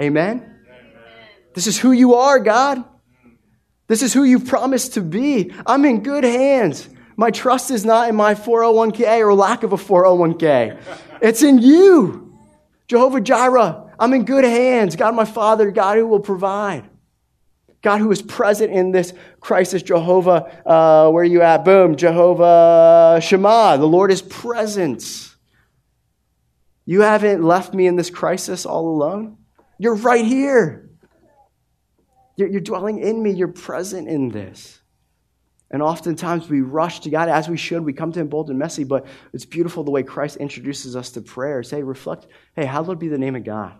[0.00, 0.49] Amen?
[1.54, 2.84] This is who you are, God.
[3.86, 5.52] This is who you've promised to be.
[5.66, 6.88] I'm in good hands.
[7.16, 10.80] My trust is not in my 401k or lack of a 401k.
[11.20, 12.38] It's in you.
[12.86, 14.96] Jehovah Jireh, I'm in good hands.
[14.96, 16.88] God, my Father, God who will provide.
[17.82, 19.82] God who is present in this crisis.
[19.82, 21.64] Jehovah, uh, where are you at?
[21.64, 21.96] Boom.
[21.96, 23.78] Jehovah Shammah.
[23.78, 25.34] The Lord is present.
[26.84, 29.38] You haven't left me in this crisis all alone.
[29.78, 30.89] You're right here.
[32.40, 33.30] You're, you're dwelling in me.
[33.30, 34.80] You're present in this.
[35.70, 37.84] And oftentimes we rush to God as we should.
[37.84, 41.10] We come to Him bold and messy, but it's beautiful the way Christ introduces us
[41.10, 41.62] to prayer.
[41.62, 42.26] Say, reflect,
[42.56, 43.74] hey, hallowed be the name of God.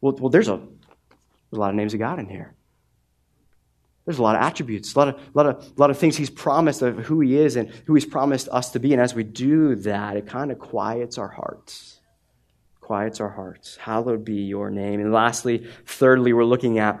[0.00, 2.54] Well, well there's, a, there's a lot of names of God in here.
[4.04, 6.16] There's a lot of attributes, a lot of, a lot, of, a lot of things
[6.16, 8.92] He's promised of who He is and who He's promised us to be.
[8.92, 11.96] And as we do that, it kind of quiets our hearts
[12.80, 13.76] quiets our hearts.
[13.76, 14.98] Hallowed be your name.
[14.98, 16.98] And lastly, thirdly, we're looking at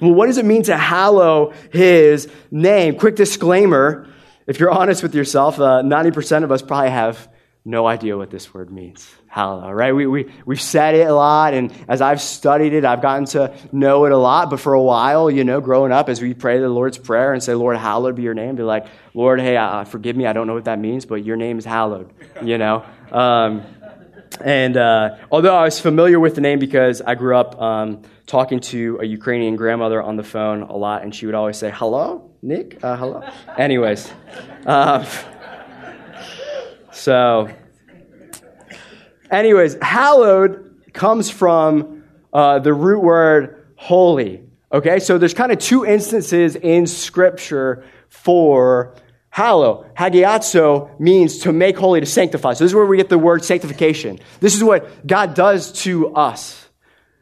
[0.00, 2.96] well, what does it mean to hallow his name?
[2.96, 4.08] Quick disclaimer
[4.46, 7.28] if you're honest with yourself, uh, 90% of us probably have
[7.64, 9.12] no idea what this word means.
[9.26, 9.92] Hallow, right?
[9.92, 13.52] We, we, we've said it a lot, and as I've studied it, I've gotten to
[13.72, 14.48] know it a lot.
[14.48, 17.42] But for a while, you know, growing up, as we pray the Lord's Prayer and
[17.42, 20.46] say, Lord, hallowed be your name, be like, Lord, hey, uh, forgive me, I don't
[20.46, 22.84] know what that means, but your name is hallowed, you know?
[23.10, 23.64] Um,
[24.40, 28.60] and uh, although I was familiar with the name because I grew up um, talking
[28.60, 32.30] to a Ukrainian grandmother on the phone a lot, and she would always say, Hello,
[32.42, 32.82] Nick?
[32.82, 33.22] Uh, hello?
[33.56, 34.12] Anyways,
[34.66, 35.04] uh,
[36.90, 37.48] so,
[39.30, 44.42] anyways, hallowed comes from uh, the root word holy.
[44.72, 48.94] Okay, so there's kind of two instances in Scripture for
[49.30, 52.54] Hallow, hagiazo, means to make holy, to sanctify.
[52.54, 54.18] So this is where we get the word sanctification.
[54.40, 56.65] This is what God does to us.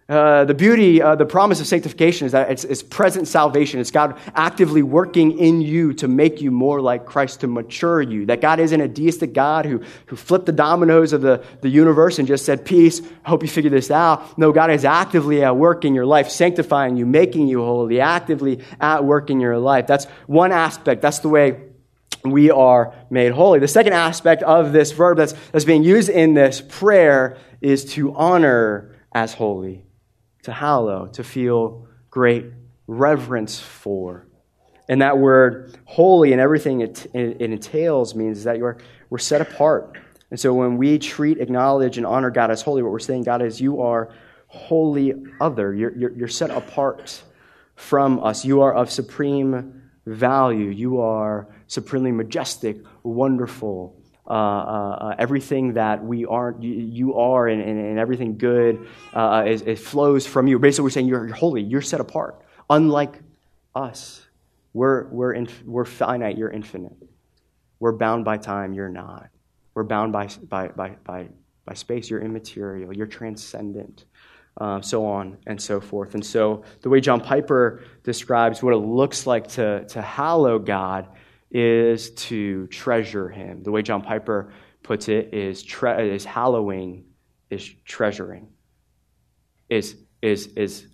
[0.07, 3.81] Uh, the beauty, uh, the promise of sanctification is that it's, it's, present salvation.
[3.81, 8.27] It's God actively working in you to make you more like Christ, to mature you.
[8.27, 12.19] That God isn't a deistic God who, who flipped the dominoes of the, the universe
[12.19, 14.39] and just said, Peace, hope you figure this out.
[14.39, 18.61] No, God is actively at work in your life, sanctifying you, making you holy, actively
[18.81, 19.87] at work in your life.
[19.87, 21.01] That's one aspect.
[21.01, 21.63] That's the way
[22.25, 23.59] we are made holy.
[23.59, 28.15] The second aspect of this verb that's, that's being used in this prayer is to
[28.15, 29.85] honor as holy,
[30.45, 32.47] to hallow, to feel great
[32.87, 34.27] reverence for.
[34.89, 38.79] And that word holy and everything it, it, entails means that you're,
[39.11, 39.99] we're set apart.
[40.31, 43.41] And so when we treat, acknowledge, and honor God as holy, what we're saying, God,
[43.41, 44.13] is you are
[44.49, 45.75] holy other.
[45.75, 47.23] You're, you're, you're set apart
[47.77, 48.45] from us.
[48.45, 50.71] You are of supreme value.
[50.71, 53.97] You are supremely majestic, wonderful.
[54.27, 58.89] Uh, uh, uh, everything that we aren't, you, you are, and, and, and, everything good,
[59.13, 60.59] uh, is, it flows from you.
[60.59, 63.21] Basically, we're saying you're, holy, you're set apart, unlike
[63.75, 64.27] us.
[64.73, 66.97] We're, we're, we're finite, you're infinite.
[67.81, 69.29] We're bound by time, you're not.
[69.75, 71.29] We're bound by, by, by, by,
[71.67, 74.07] by space, you're immaterial, you're transcendent
[74.57, 76.15] uh, so on and so forth.
[76.15, 81.09] And so, the way John Piper describes what it looks like to, to hallow God
[81.55, 83.63] is to treasure Him.
[83.63, 87.05] The way John Piper puts it is, tre- is hallowing
[87.49, 88.49] is treasuring,
[89.71, 90.87] is, is, is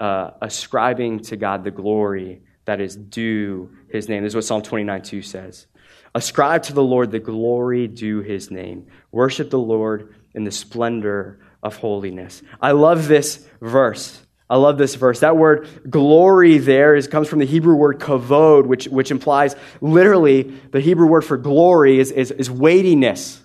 [0.00, 4.22] uh, ascribing to God the glory that is due His name.
[4.22, 5.66] This is what Psalm 29 2 says.
[6.14, 8.86] Ascribe to the Lord the glory due His name.
[9.12, 12.42] Worship the Lord in the splendor of holiness.
[12.60, 14.25] I love this verse.
[14.48, 15.20] I love this verse.
[15.20, 20.42] That word glory there is, comes from the Hebrew word kavod, which, which implies literally
[20.42, 23.42] the Hebrew word for glory is, is, is weightiness,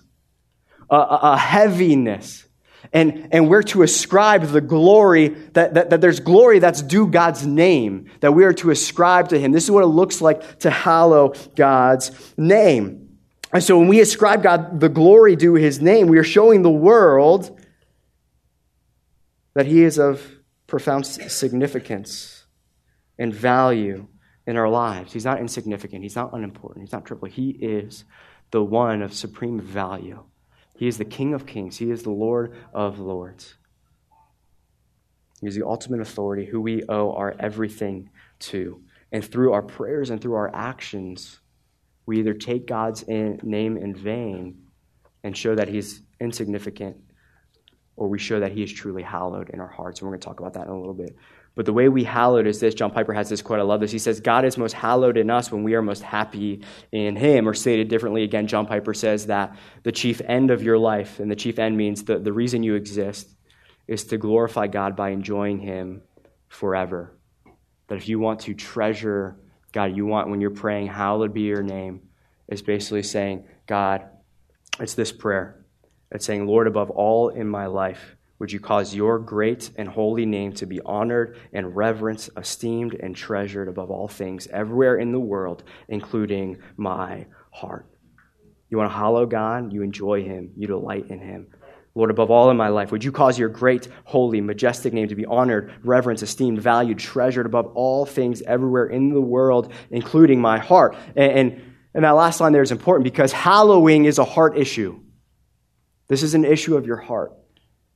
[0.88, 2.46] a, a, heaviness.
[2.92, 7.44] And, and we're to ascribe the glory, that, that, that there's glory that's due God's
[7.44, 9.50] name, that we are to ascribe to Him.
[9.50, 13.18] This is what it looks like to hallow God's name.
[13.52, 16.70] And so when we ascribe God the glory due His name, we are showing the
[16.70, 17.58] world
[19.54, 20.22] that He is of
[20.72, 22.46] profound significance
[23.18, 24.06] and value
[24.46, 25.12] in our lives.
[25.12, 27.30] He's not insignificant, He's not unimportant, He's not trivial.
[27.30, 28.06] He is
[28.52, 30.24] the one of supreme value.
[30.74, 33.56] He is the King of kings, He is the Lord of lords.
[35.42, 38.08] He is the ultimate authority who we owe our everything
[38.38, 38.80] to.
[39.12, 41.40] And through our prayers and through our actions,
[42.06, 44.62] we either take God's name in vain
[45.22, 46.96] and show that He's insignificant
[47.96, 50.00] or we show that he is truly hallowed in our hearts.
[50.00, 51.16] And we're going to talk about that in a little bit.
[51.54, 52.74] But the way we hallowed is this.
[52.74, 53.60] John Piper has this quote.
[53.60, 53.90] I love this.
[53.90, 57.46] He says, God is most hallowed in us when we are most happy in him.
[57.46, 61.30] Or stated differently, again, John Piper says that the chief end of your life, and
[61.30, 63.28] the chief end means the, the reason you exist,
[63.86, 66.00] is to glorify God by enjoying him
[66.48, 67.18] forever.
[67.88, 69.36] That if you want to treasure
[69.72, 72.02] God, you want, when you're praying, hallowed be your name,
[72.48, 74.04] is basically saying, God,
[74.80, 75.61] it's this prayer
[76.12, 80.26] it's saying, Lord, above all in my life, would you cause your great and holy
[80.26, 85.20] name to be honored and reverenced, esteemed and treasured above all things, everywhere in the
[85.20, 87.86] world, including my heart?
[88.68, 89.72] You want to hallow God?
[89.72, 90.50] You enjoy Him.
[90.56, 91.46] You delight in Him.
[91.94, 95.14] Lord, above all in my life, would you cause your great, holy, majestic name to
[95.14, 100.58] be honored, reverenced, esteemed, valued, treasured above all things everywhere in the world, including my
[100.58, 100.96] heart?
[101.14, 101.62] And, and,
[101.94, 104.98] and that last line there is important because hallowing is a heart issue.
[106.12, 107.32] This is an issue of your heart.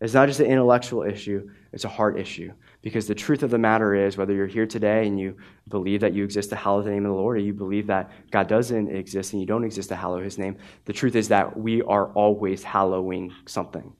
[0.00, 2.50] It's not just an intellectual issue, it's a heart issue.
[2.80, 5.36] Because the truth of the matter is, whether you're here today and you
[5.68, 8.10] believe that you exist to hallow the name of the Lord, or you believe that
[8.30, 11.58] God doesn't exist and you don't exist to hallow his name, the truth is that
[11.58, 13.92] we are always hallowing something.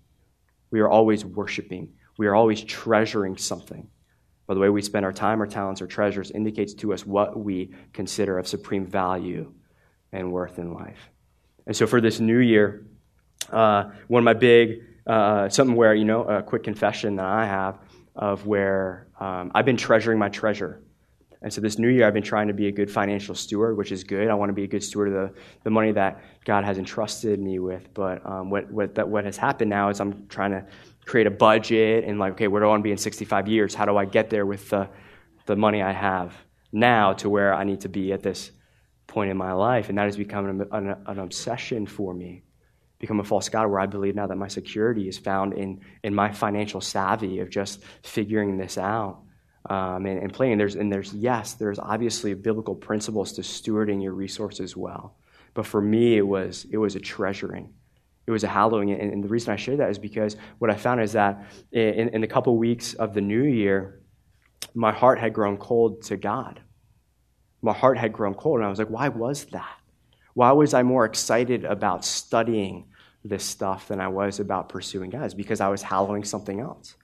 [0.70, 1.92] We are always worshiping.
[2.16, 3.87] We are always treasuring something.
[4.46, 7.38] By the way we spend our time, our talents, our treasures indicates to us what
[7.38, 9.52] we consider of supreme value
[10.11, 11.11] and worth in life.
[11.66, 12.87] And so for this new year,
[13.52, 17.46] uh, one of my big, uh, something where, you know, a quick confession that I
[17.46, 17.78] have
[18.14, 20.82] of where um, I've been treasuring my treasure.
[21.42, 23.92] And so this new year, I've been trying to be a good financial steward, which
[23.92, 24.28] is good.
[24.28, 27.38] I want to be a good steward of the, the money that God has entrusted
[27.38, 27.92] me with.
[27.92, 30.64] But um, what, what, that, what has happened now is I'm trying to
[31.04, 33.74] create a budget and, like, okay, where do I want to be in 65 years?
[33.74, 34.88] How do I get there with the,
[35.44, 36.35] the money I have
[36.72, 38.50] now to where I need to be at this
[39.06, 39.90] point in my life?
[39.90, 42.42] And that has become an, an, an obsession for me
[42.98, 46.14] become a false God where I believe now that my security is found in, in
[46.14, 49.20] my financial savvy of just figuring this out
[49.68, 50.59] um, and, and playing.
[50.59, 55.16] There's, and there's, yes, there's obviously biblical principles to stewarding your resources well.
[55.55, 57.72] But for me, it was, it was a treasuring.
[58.26, 58.90] It was a hallowing.
[58.90, 62.09] And, and the reason I share that is because what I found is that in,
[62.11, 64.01] in the couple weeks of the new year,
[64.74, 66.61] my heart had grown cold to God.
[67.62, 68.59] My heart had grown cold.
[68.59, 69.78] And I was like, why was that?
[70.37, 72.84] Why was I more excited about studying
[73.24, 75.24] this stuff than I was about pursuing God?
[75.24, 76.95] It's because I was hallowing something else.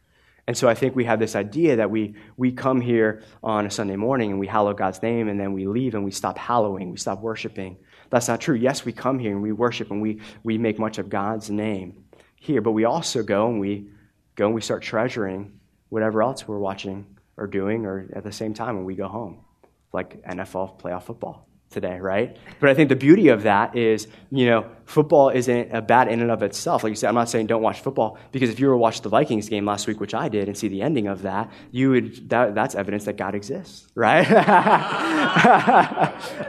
[0.47, 3.70] And so I think we have this idea that we, we come here on a
[3.70, 6.91] Sunday morning and we hallow God's name and then we leave and we stop hallowing,
[6.91, 7.78] we stop worshiping.
[8.11, 8.55] That's not true.
[8.55, 12.05] Yes, we come here and we worship and we, we make much of God's name
[12.37, 13.89] here, but we also go and we
[14.35, 15.59] go and we start treasuring
[15.89, 17.07] whatever else we're watching
[17.39, 19.43] or doing or at the same time when we go home,
[19.91, 22.37] like NFL playoff football today, right?
[22.61, 26.20] But I think the beauty of that is, you know, football isn't a bad in
[26.20, 26.85] and of itself.
[26.85, 29.01] Like you said, I'm not saying don't watch football because if you were to watch
[29.01, 31.91] the Vikings game last week, which I did, and see the ending of that, you
[31.91, 34.27] would that, that's evidence that God exists, right?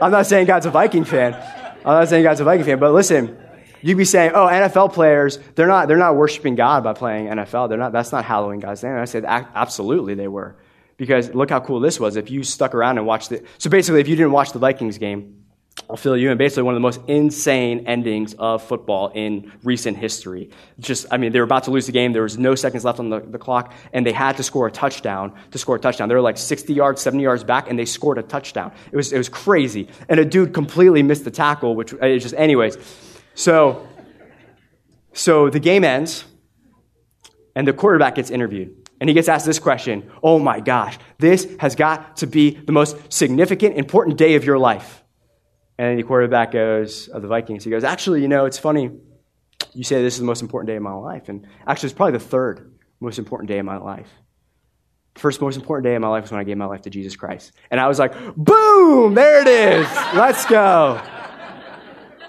[0.00, 1.34] I'm not saying God's a Viking fan.
[1.78, 3.36] I'm not saying God's a Viking fan, but listen,
[3.82, 7.68] you'd be saying, "Oh, NFL players, they're not they're not worshiping God by playing NFL.
[7.68, 10.56] They're not that's not hallowing God's name." And I said, "Absolutely, they were."
[10.96, 12.16] Because look how cool this was.
[12.16, 13.46] If you stuck around and watched it.
[13.58, 15.44] So basically, if you didn't watch the Vikings game,
[15.90, 16.38] I'll fill you in.
[16.38, 20.50] Basically, one of the most insane endings of football in recent history.
[20.78, 22.12] Just, I mean, they were about to lose the game.
[22.12, 24.70] There was no seconds left on the, the clock, and they had to score a
[24.70, 26.08] touchdown to score a touchdown.
[26.08, 28.72] They were like 60 yards, 70 yards back, and they scored a touchdown.
[28.92, 29.88] It was, it was crazy.
[30.08, 32.78] And a dude completely missed the tackle, which uh, is just, anyways.
[33.34, 33.86] So,
[35.12, 36.24] so the game ends,
[37.54, 38.83] and the quarterback gets interviewed.
[39.00, 42.72] And he gets asked this question Oh my gosh, this has got to be the
[42.72, 45.02] most significant, important day of your life.
[45.76, 48.90] And the quarterback goes, of the Vikings, he goes, Actually, you know, it's funny.
[49.72, 51.28] You say this is the most important day of my life.
[51.28, 54.08] And actually, it's probably the third most important day of my life.
[55.14, 56.90] The first most important day of my life was when I gave my life to
[56.90, 57.52] Jesus Christ.
[57.70, 59.86] And I was like, boom, there it is.
[60.14, 61.00] Let's go.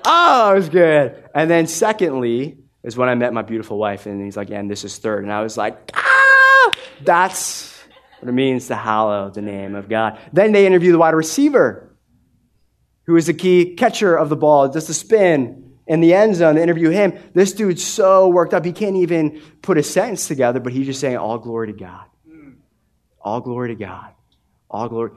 [0.05, 1.23] Oh, it was good.
[1.33, 4.05] And then secondly is when I met my beautiful wife.
[4.05, 5.23] And he's like, yeah, and this is third.
[5.23, 5.95] And I was like!
[7.01, 7.75] That's
[8.19, 10.19] what it means to hallow the name of God.
[10.33, 11.95] Then they interview the wide receiver,
[13.03, 16.55] who is the key catcher of the ball, does the spin in the end zone.
[16.55, 17.17] They interview him.
[17.33, 20.99] This dude's so worked up, he can't even put a sentence together, but he's just
[20.99, 22.05] saying, All glory to God.
[23.21, 24.13] All glory to God.
[24.69, 25.11] All glory.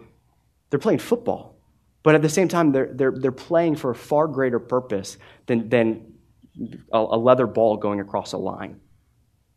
[0.71, 1.57] They're playing football.
[2.03, 5.69] But at the same time, they're, they're, they're playing for a far greater purpose than,
[5.69, 6.15] than
[6.93, 8.81] a, a leather ball going across a line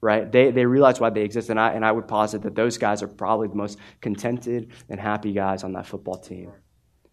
[0.01, 0.31] right?
[0.31, 1.49] They, they realize why they exist.
[1.49, 4.99] And I, and I would posit that those guys are probably the most contented and
[4.99, 6.51] happy guys on that football team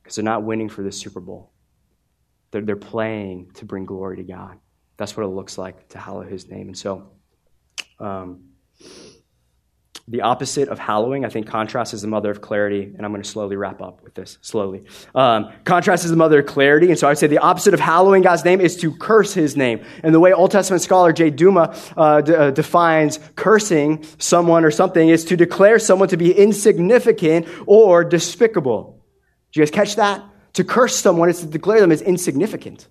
[0.03, 1.53] because they're not winning for the Super Bowl.
[2.51, 4.59] They're, they're playing to bring glory to God.
[4.97, 6.69] That's what it looks like to hallow his name.
[6.69, 7.11] And so,
[8.01, 8.48] um,
[10.11, 13.23] the opposite of hallowing, I think contrast is the mother of clarity, and I'm going
[13.23, 14.85] to slowly wrap up with this, slowly.
[15.15, 17.81] Um, contrast is the mother of clarity, and so I would say the opposite of
[17.81, 19.85] hallowing God's name is to curse his name.
[20.03, 24.71] And the way Old Testament scholar Jay Douma uh, d- uh, defines cursing someone or
[24.71, 29.05] something is to declare someone to be insignificant or despicable.
[29.53, 30.25] Do you guys catch that?
[30.55, 32.89] To curse someone is to declare them as insignificant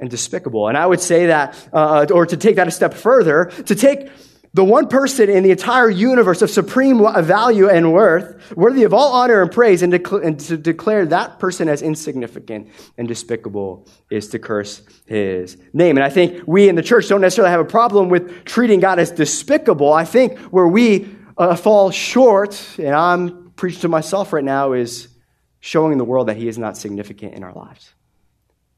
[0.00, 0.66] and despicable.
[0.66, 4.10] And I would say that, uh, or to take that a step further, to take
[4.54, 9.12] the one person in the entire universe of supreme value and worth, worthy of all
[9.12, 14.38] honor and praise, and, and, to declare that person as insignificant and despicable is to
[14.38, 15.96] curse his name.
[15.96, 18.98] And I think we in the church don't necessarily have a problem with treating God
[18.98, 19.92] as despicable.
[19.92, 25.08] I think where we uh, fall short, and I'm preaching to myself right now, is
[25.60, 27.94] showing the world that he is not significant in our lives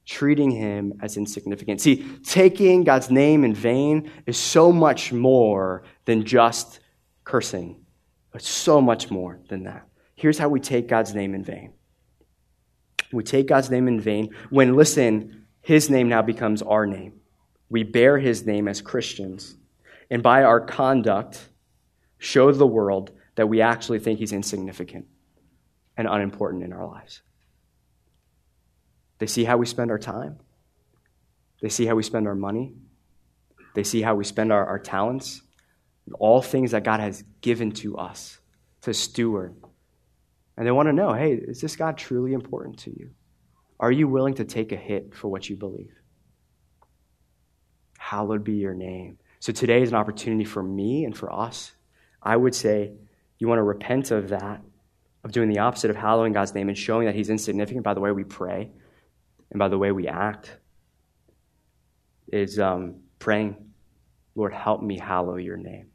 [0.07, 1.81] treating him as insignificant.
[1.81, 6.81] See, taking God's name in vain is so much more than just
[7.25, 7.85] cursing.
[8.35, 9.87] It's so much more than that.
[10.15, 11.73] Here's how we take God's name in vain.
[13.13, 17.21] We take God's name in vain when, listen, his name now becomes our name.
[17.71, 19.57] We bear his name as Christians.
[20.11, 21.49] And by our conduct,
[22.19, 25.07] show the world that we actually think he's insignificant
[25.97, 27.23] and unimportant in our lives.
[29.19, 30.39] They see how we spend our time.
[31.61, 32.75] They see how we spend our money.
[33.75, 35.43] They see how we spend our, our talents.
[36.19, 38.39] All things that God has given to us
[38.83, 39.55] to steward.
[40.57, 43.11] And they want to know hey, is this God truly important to you?
[43.81, 45.93] Are you willing to take a hit for what you believe?
[47.99, 49.19] Hallowed be your name.
[49.41, 51.73] So today is an opportunity for me and for us.
[52.23, 52.93] I would say
[53.39, 54.63] you want to repent of that,
[55.25, 58.01] of doing the opposite of hallowing God's name and showing that He's insignificant by the
[58.01, 58.71] way we pray,
[59.51, 60.57] and by the way we act
[62.33, 63.57] is um, praying,
[64.35, 65.89] Lord, help me hallow your name.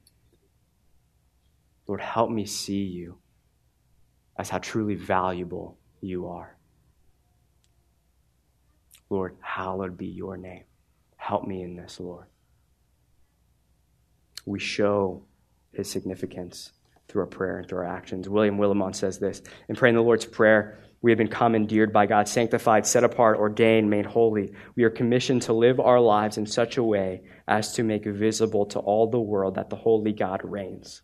[1.88, 3.18] Lord, help me see you
[4.38, 6.56] as how truly valuable you are.
[9.10, 10.64] Lord, hallowed be your name.
[11.18, 12.28] Help me in this, Lord.
[14.45, 15.24] We show
[15.74, 16.72] his significance
[17.08, 18.30] through our prayer and through our actions.
[18.30, 22.28] William Willimon says this In praying the Lord's Prayer, we have been commandeered by God,
[22.28, 24.52] sanctified, set apart, ordained, made holy.
[24.76, 28.66] We are commissioned to live our lives in such a way as to make visible
[28.68, 31.02] to all the world that the holy God reigns.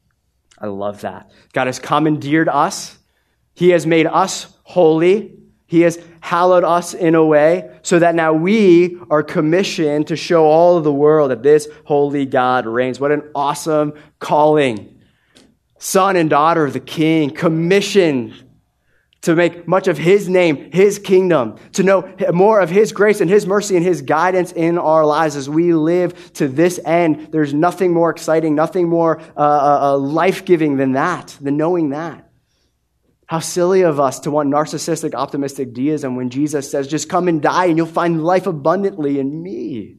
[0.59, 1.31] I love that.
[1.53, 2.97] God has commandeered us,
[3.53, 5.39] He has made us holy.
[5.67, 10.45] He has hallowed us in a way so that now we are commissioned to show
[10.45, 12.99] all of the world that this holy God reigns.
[12.99, 15.01] What an awesome calling.
[15.79, 18.44] Son and daughter of the King, commissioned
[19.25, 23.29] to make much of His name, His kingdom, to know more of His grace and
[23.29, 27.29] His mercy and His guidance in our lives as we live to this end.
[27.31, 31.89] There's nothing more exciting, nothing more uh, uh, uh life giving than that, than knowing
[31.89, 32.29] that.
[33.25, 37.41] How silly of us to want narcissistic, optimistic deism when Jesus says, just come and
[37.41, 39.97] die and you'll find life abundantly in me.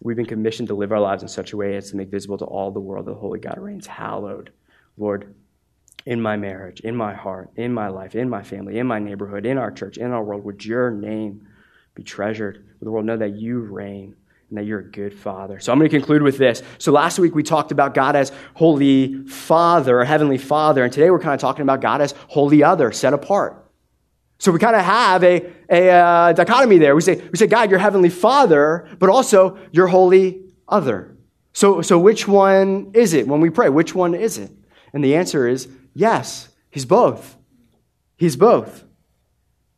[0.00, 2.38] We've been commissioned to live our lives in such a way as to make visible
[2.38, 3.88] to all the world that the Holy God reigns.
[3.88, 4.52] Hallowed,
[4.96, 5.34] Lord,
[6.06, 9.44] in my marriage, in my heart, in my life, in my family, in my neighborhood,
[9.44, 11.48] in our church, in our world, would your name
[11.96, 12.64] be treasured?
[12.78, 14.14] Would the world know that you reign
[14.48, 15.58] and that you're a good father?
[15.58, 16.62] So I'm going to conclude with this.
[16.78, 21.18] So last week we talked about God as holy father, heavenly father, and today we're
[21.18, 23.64] kind of talking about God as holy other, set apart.
[24.38, 26.94] So we kind of have a, a uh, dichotomy there.
[26.94, 31.16] We say, we say, God, you're heavenly father, but also you're holy other.
[31.52, 33.70] So, so which one is it when we pray?
[33.70, 34.52] Which one is it?
[34.92, 37.38] And the answer is Yes, he's both.
[38.18, 38.84] He's both.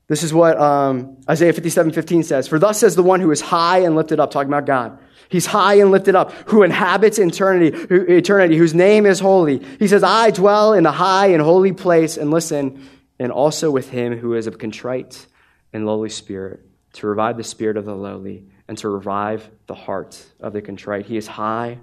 [0.08, 2.48] This is what um, Isaiah 57 15 says.
[2.48, 4.98] For thus says the one who is high and lifted up, talking about God.
[5.28, 9.64] He's high and lifted up, who inhabits eternity, who, eternity, whose name is holy.
[9.78, 12.88] He says, I dwell in the high and holy place, and listen,
[13.20, 15.24] and also with him who is of contrite
[15.72, 20.20] and lowly spirit, to revive the spirit of the lowly, and to revive the heart
[20.40, 21.06] of the contrite.
[21.06, 21.78] He is high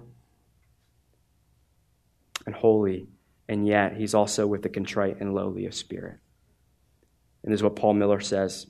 [2.45, 3.07] and holy
[3.47, 6.17] and yet he's also with the contrite and lowly of spirit.
[7.43, 8.67] And this is what Paul Miller says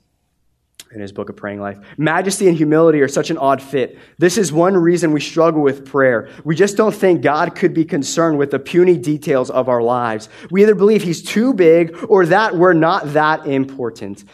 [0.92, 1.78] in his book of Praying Life.
[1.96, 3.98] Majesty and humility are such an odd fit.
[4.18, 6.28] This is one reason we struggle with prayer.
[6.44, 10.28] We just don't think God could be concerned with the puny details of our lives.
[10.50, 14.20] We either believe he's too big or that we're not that important.
[14.20, 14.28] I'm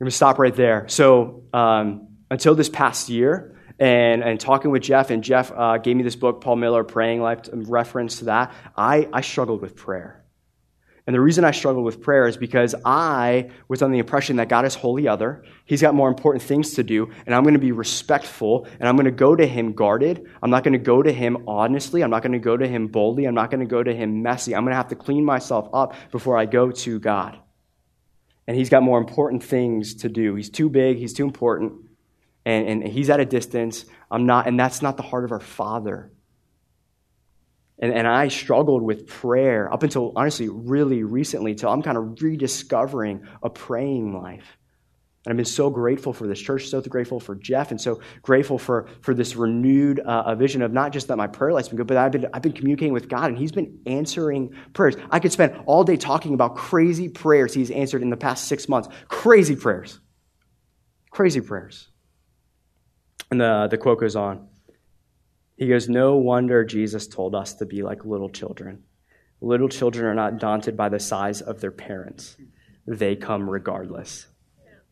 [0.00, 0.86] going to stop right there.
[0.88, 5.96] So, um, until this past year, and, and talking with Jeff, and Jeff uh, gave
[5.96, 8.52] me this book, Paul Miller, Praying Life, reference to that.
[8.76, 10.24] I, I struggled with prayer.
[11.06, 14.48] And the reason I struggled with prayer is because I was on the impression that
[14.48, 15.44] God is holy other.
[15.66, 18.96] He's got more important things to do, and I'm going to be respectful, and I'm
[18.96, 20.26] going to go to him guarded.
[20.42, 22.02] I'm not going to go to him honestly.
[22.02, 23.26] I'm not going to go to him boldly.
[23.26, 24.54] I'm not going to go to him messy.
[24.54, 27.38] I'm going to have to clean myself up before I go to God.
[28.46, 30.34] And he's got more important things to do.
[30.36, 31.83] He's too big, he's too important
[32.44, 33.84] and, and he's at a distance.
[34.10, 36.12] I'm not, and that's not the heart of our Father.
[37.78, 42.22] And, and I struggled with prayer up until, honestly, really recently, till I'm kind of
[42.22, 44.56] rediscovering a praying life.
[45.24, 48.58] And I've been so grateful for this church, so grateful for Jeff, and so grateful
[48.58, 51.86] for, for this renewed uh, vision of not just that my prayer life's been good,
[51.86, 54.96] but I've been, I've been communicating with God, and He's been answering prayers.
[55.10, 58.68] I could spend all day talking about crazy prayers He's answered in the past six
[58.68, 58.90] months.
[59.08, 59.98] Crazy prayers.
[61.10, 61.88] Crazy prayers.
[63.34, 64.46] And the, the quote goes on.
[65.56, 68.84] He goes, No wonder Jesus told us to be like little children.
[69.40, 72.36] Little children are not daunted by the size of their parents,
[72.86, 74.28] they come regardless.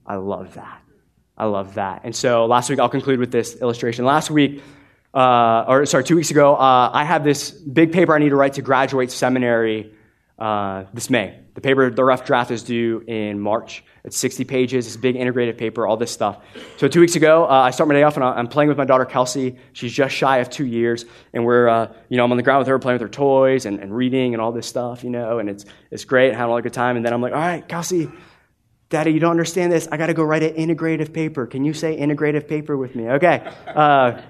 [0.04, 0.82] I love that.
[1.38, 2.00] I love that.
[2.02, 4.04] And so last week, I'll conclude with this illustration.
[4.04, 4.60] Last week,
[5.14, 8.36] uh, or sorry, two weeks ago, uh, I have this big paper I need to
[8.36, 9.94] write to graduate seminary
[10.42, 11.38] uh, this May.
[11.54, 13.84] The paper, the rough draft is due in March.
[14.02, 14.86] It's 60 pages.
[14.88, 16.42] It's a big integrated paper, all this stuff.
[16.78, 18.84] So two weeks ago, uh, I start my day off and I'm playing with my
[18.84, 19.56] daughter Kelsey.
[19.72, 22.58] She's just shy of two years, and we're, uh, you know, I'm on the ground
[22.58, 25.38] with her, playing with her toys and, and reading and all this stuff, you know,
[25.38, 26.96] and it's it's great, having a good time.
[26.96, 28.10] And then I'm like, all right, Kelsey,
[28.92, 29.88] Daddy, you don't understand this.
[29.90, 31.46] I got to go write an integrative paper.
[31.46, 33.08] Can you say integrative paper with me?
[33.08, 33.48] Okay.
[33.66, 34.20] Uh,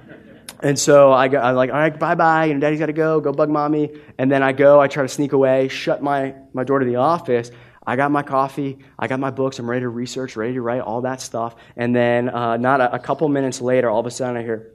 [0.63, 2.47] and so I go, I'm like, all right, bye bye.
[2.47, 3.91] And daddy's got to go, go bug mommy.
[4.19, 6.97] And then I go, I try to sneak away, shut my, my door to the
[6.97, 7.51] office.
[7.85, 10.83] I got my coffee, I got my books, I'm ready to research, ready to write
[10.83, 11.57] all that stuff.
[11.77, 14.71] And then, uh, not a, a, couple minutes later, all of a sudden I hear,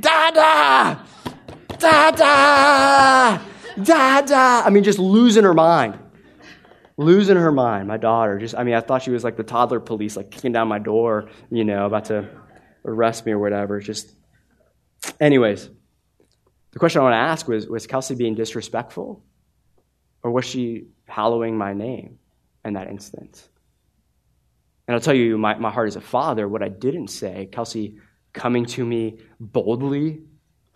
[0.00, 1.04] Dada!
[1.78, 3.42] Dada!
[3.82, 4.62] Dada!
[4.64, 5.98] I mean, just losing her mind.
[6.96, 8.38] Losing her mind, my daughter.
[8.38, 10.78] Just, I mean, I thought she was like the toddler police, like kicking down my
[10.78, 12.26] door, you know, about to
[12.86, 13.78] arrest me or whatever.
[13.80, 14.10] Just
[15.20, 15.70] Anyways,
[16.72, 19.24] the question I want to ask was Was Kelsey being disrespectful?
[20.22, 22.18] Or was she hallowing my name
[22.64, 23.48] in that instance?
[24.88, 27.98] And I'll tell you, my, my heart as a father, what I didn't say, Kelsey
[28.32, 30.22] coming to me boldly,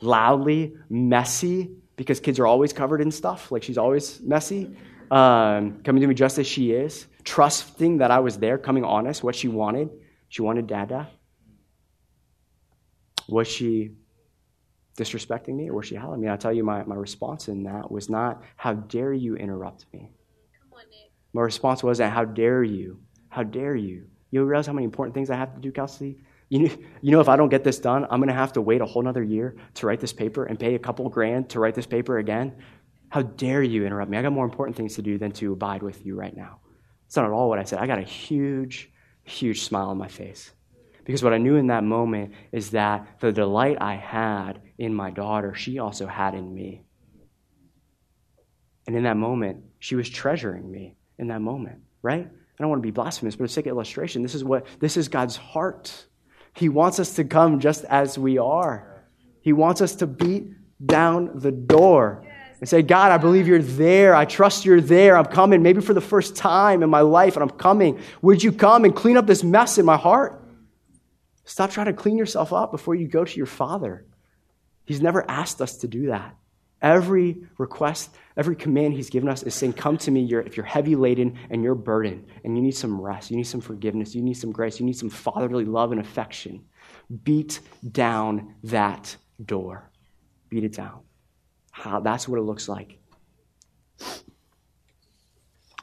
[0.00, 3.52] loudly, messy, because kids are always covered in stuff.
[3.52, 4.74] Like she's always messy.
[5.10, 9.22] Um, coming to me just as she is, trusting that I was there, coming honest,
[9.22, 9.90] what she wanted.
[10.28, 11.08] She wanted dada.
[13.28, 13.96] Was she
[14.96, 16.28] disrespecting me or was she howling me?
[16.28, 20.10] I'll tell you my, my response in that was not, How dare you interrupt me?
[20.72, 20.82] On,
[21.32, 23.00] my response was, How dare you?
[23.28, 24.06] How dare you?
[24.30, 26.18] You realize how many important things I have to do, Kelsey?
[26.48, 28.60] You know, you know, if I don't get this done, I'm going to have to
[28.60, 31.60] wait a whole other year to write this paper and pay a couple grand to
[31.60, 32.54] write this paper again.
[33.08, 34.18] How dare you interrupt me?
[34.18, 36.58] I got more important things to do than to abide with you right now.
[37.06, 37.80] It's not at all what I said.
[37.80, 38.90] I got a huge,
[39.24, 40.52] huge smile on my face.
[41.10, 45.10] Because what I knew in that moment is that the delight I had in my
[45.10, 46.84] daughter, she also had in me.
[48.86, 52.28] And in that moment, she was treasuring me in that moment, right?
[52.28, 55.08] I don't want to be blasphemous, but for sake illustration, this is what this is
[55.08, 56.06] God's heart.
[56.54, 59.04] He wants us to come just as we are.
[59.40, 60.52] He wants us to beat
[60.86, 62.24] down the door
[62.60, 64.14] and say, God, I believe you're there.
[64.14, 65.16] I trust you're there.
[65.16, 68.00] I'm coming, maybe for the first time in my life, and I'm coming.
[68.22, 70.39] Would you come and clean up this mess in my heart?
[71.50, 74.06] Stop trying to clean yourself up before you go to your Father.
[74.84, 76.36] He's never asked us to do that.
[76.80, 80.94] Every request, every command he's given us is saying, Come to me if you're heavy
[80.94, 84.34] laden and you're burdened and you need some rest, you need some forgiveness, you need
[84.34, 86.64] some grace, you need some fatherly love and affection.
[87.24, 87.58] Beat
[87.90, 89.90] down that door.
[90.50, 91.00] Beat it down.
[91.72, 92.96] How, that's what it looks like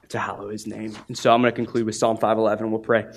[0.07, 0.95] to hallow his name.
[1.09, 3.07] And so I'm going to conclude with Psalm 511 we'll pray.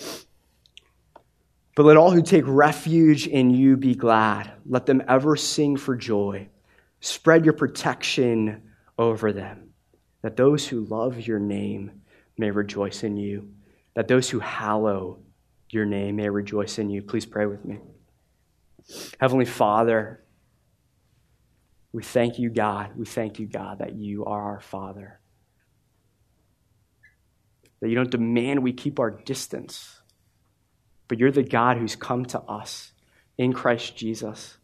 [1.77, 4.51] But let all who take refuge in you be glad.
[4.67, 6.49] Let them ever sing for joy.
[7.01, 8.63] Spread your protection
[8.99, 9.71] over them,
[10.23, 12.03] that those who love your name
[12.37, 13.51] may rejoice in you,
[13.95, 15.21] that those who hallow
[15.71, 17.03] your name may rejoice in you.
[17.03, 17.79] Please pray with me.
[19.21, 20.25] Heavenly Father,
[21.93, 22.91] we thank you, God.
[22.97, 25.21] We thank you, God, that you are our Father.
[27.81, 30.00] That you don't demand we keep our distance,
[31.11, 32.93] but you're the God who's come to us
[33.37, 34.57] in Christ Jesus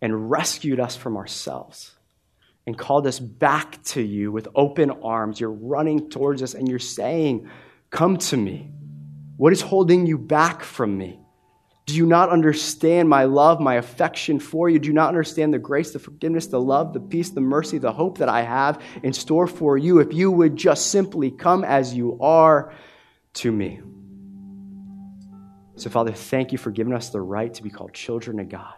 [0.00, 1.92] and rescued us from ourselves
[2.66, 5.38] and called us back to you with open arms.
[5.38, 7.48] You're running towards us and you're saying,
[7.90, 8.72] Come to me.
[9.36, 11.20] What is holding you back from me?
[11.86, 14.80] Do you not understand my love, my affection for you?
[14.80, 17.92] Do you not understand the grace, the forgiveness, the love, the peace, the mercy, the
[17.92, 21.94] hope that I have in store for you if you would just simply come as
[21.94, 22.74] you are
[23.34, 23.82] to me?
[25.76, 28.74] So, Father, thank you for giving us the right to be called children of God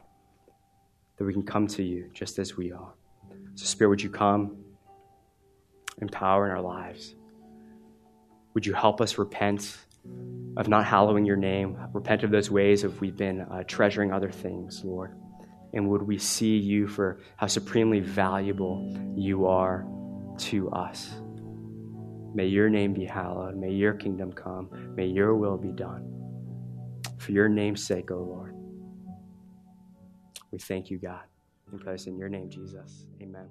[1.16, 2.92] that we can come to you just as we are.
[3.54, 4.64] So, Spirit, would you come
[6.00, 7.14] and power in our lives?
[8.54, 9.76] Would you help us repent
[10.56, 11.76] of not hallowing your name?
[11.92, 15.16] Repent of those ways of we've been uh, treasuring other things, Lord.
[15.72, 19.84] And would we see you for how supremely valuable you are
[20.38, 21.10] to us?
[22.32, 23.56] May your name be hallowed.
[23.56, 24.68] May your kingdom come.
[24.96, 26.23] May your will be done.
[27.24, 28.54] For your name's sake, O oh Lord.
[30.50, 31.22] We thank you, God.
[31.72, 33.06] We pray this in your name, Jesus.
[33.22, 33.48] Amen.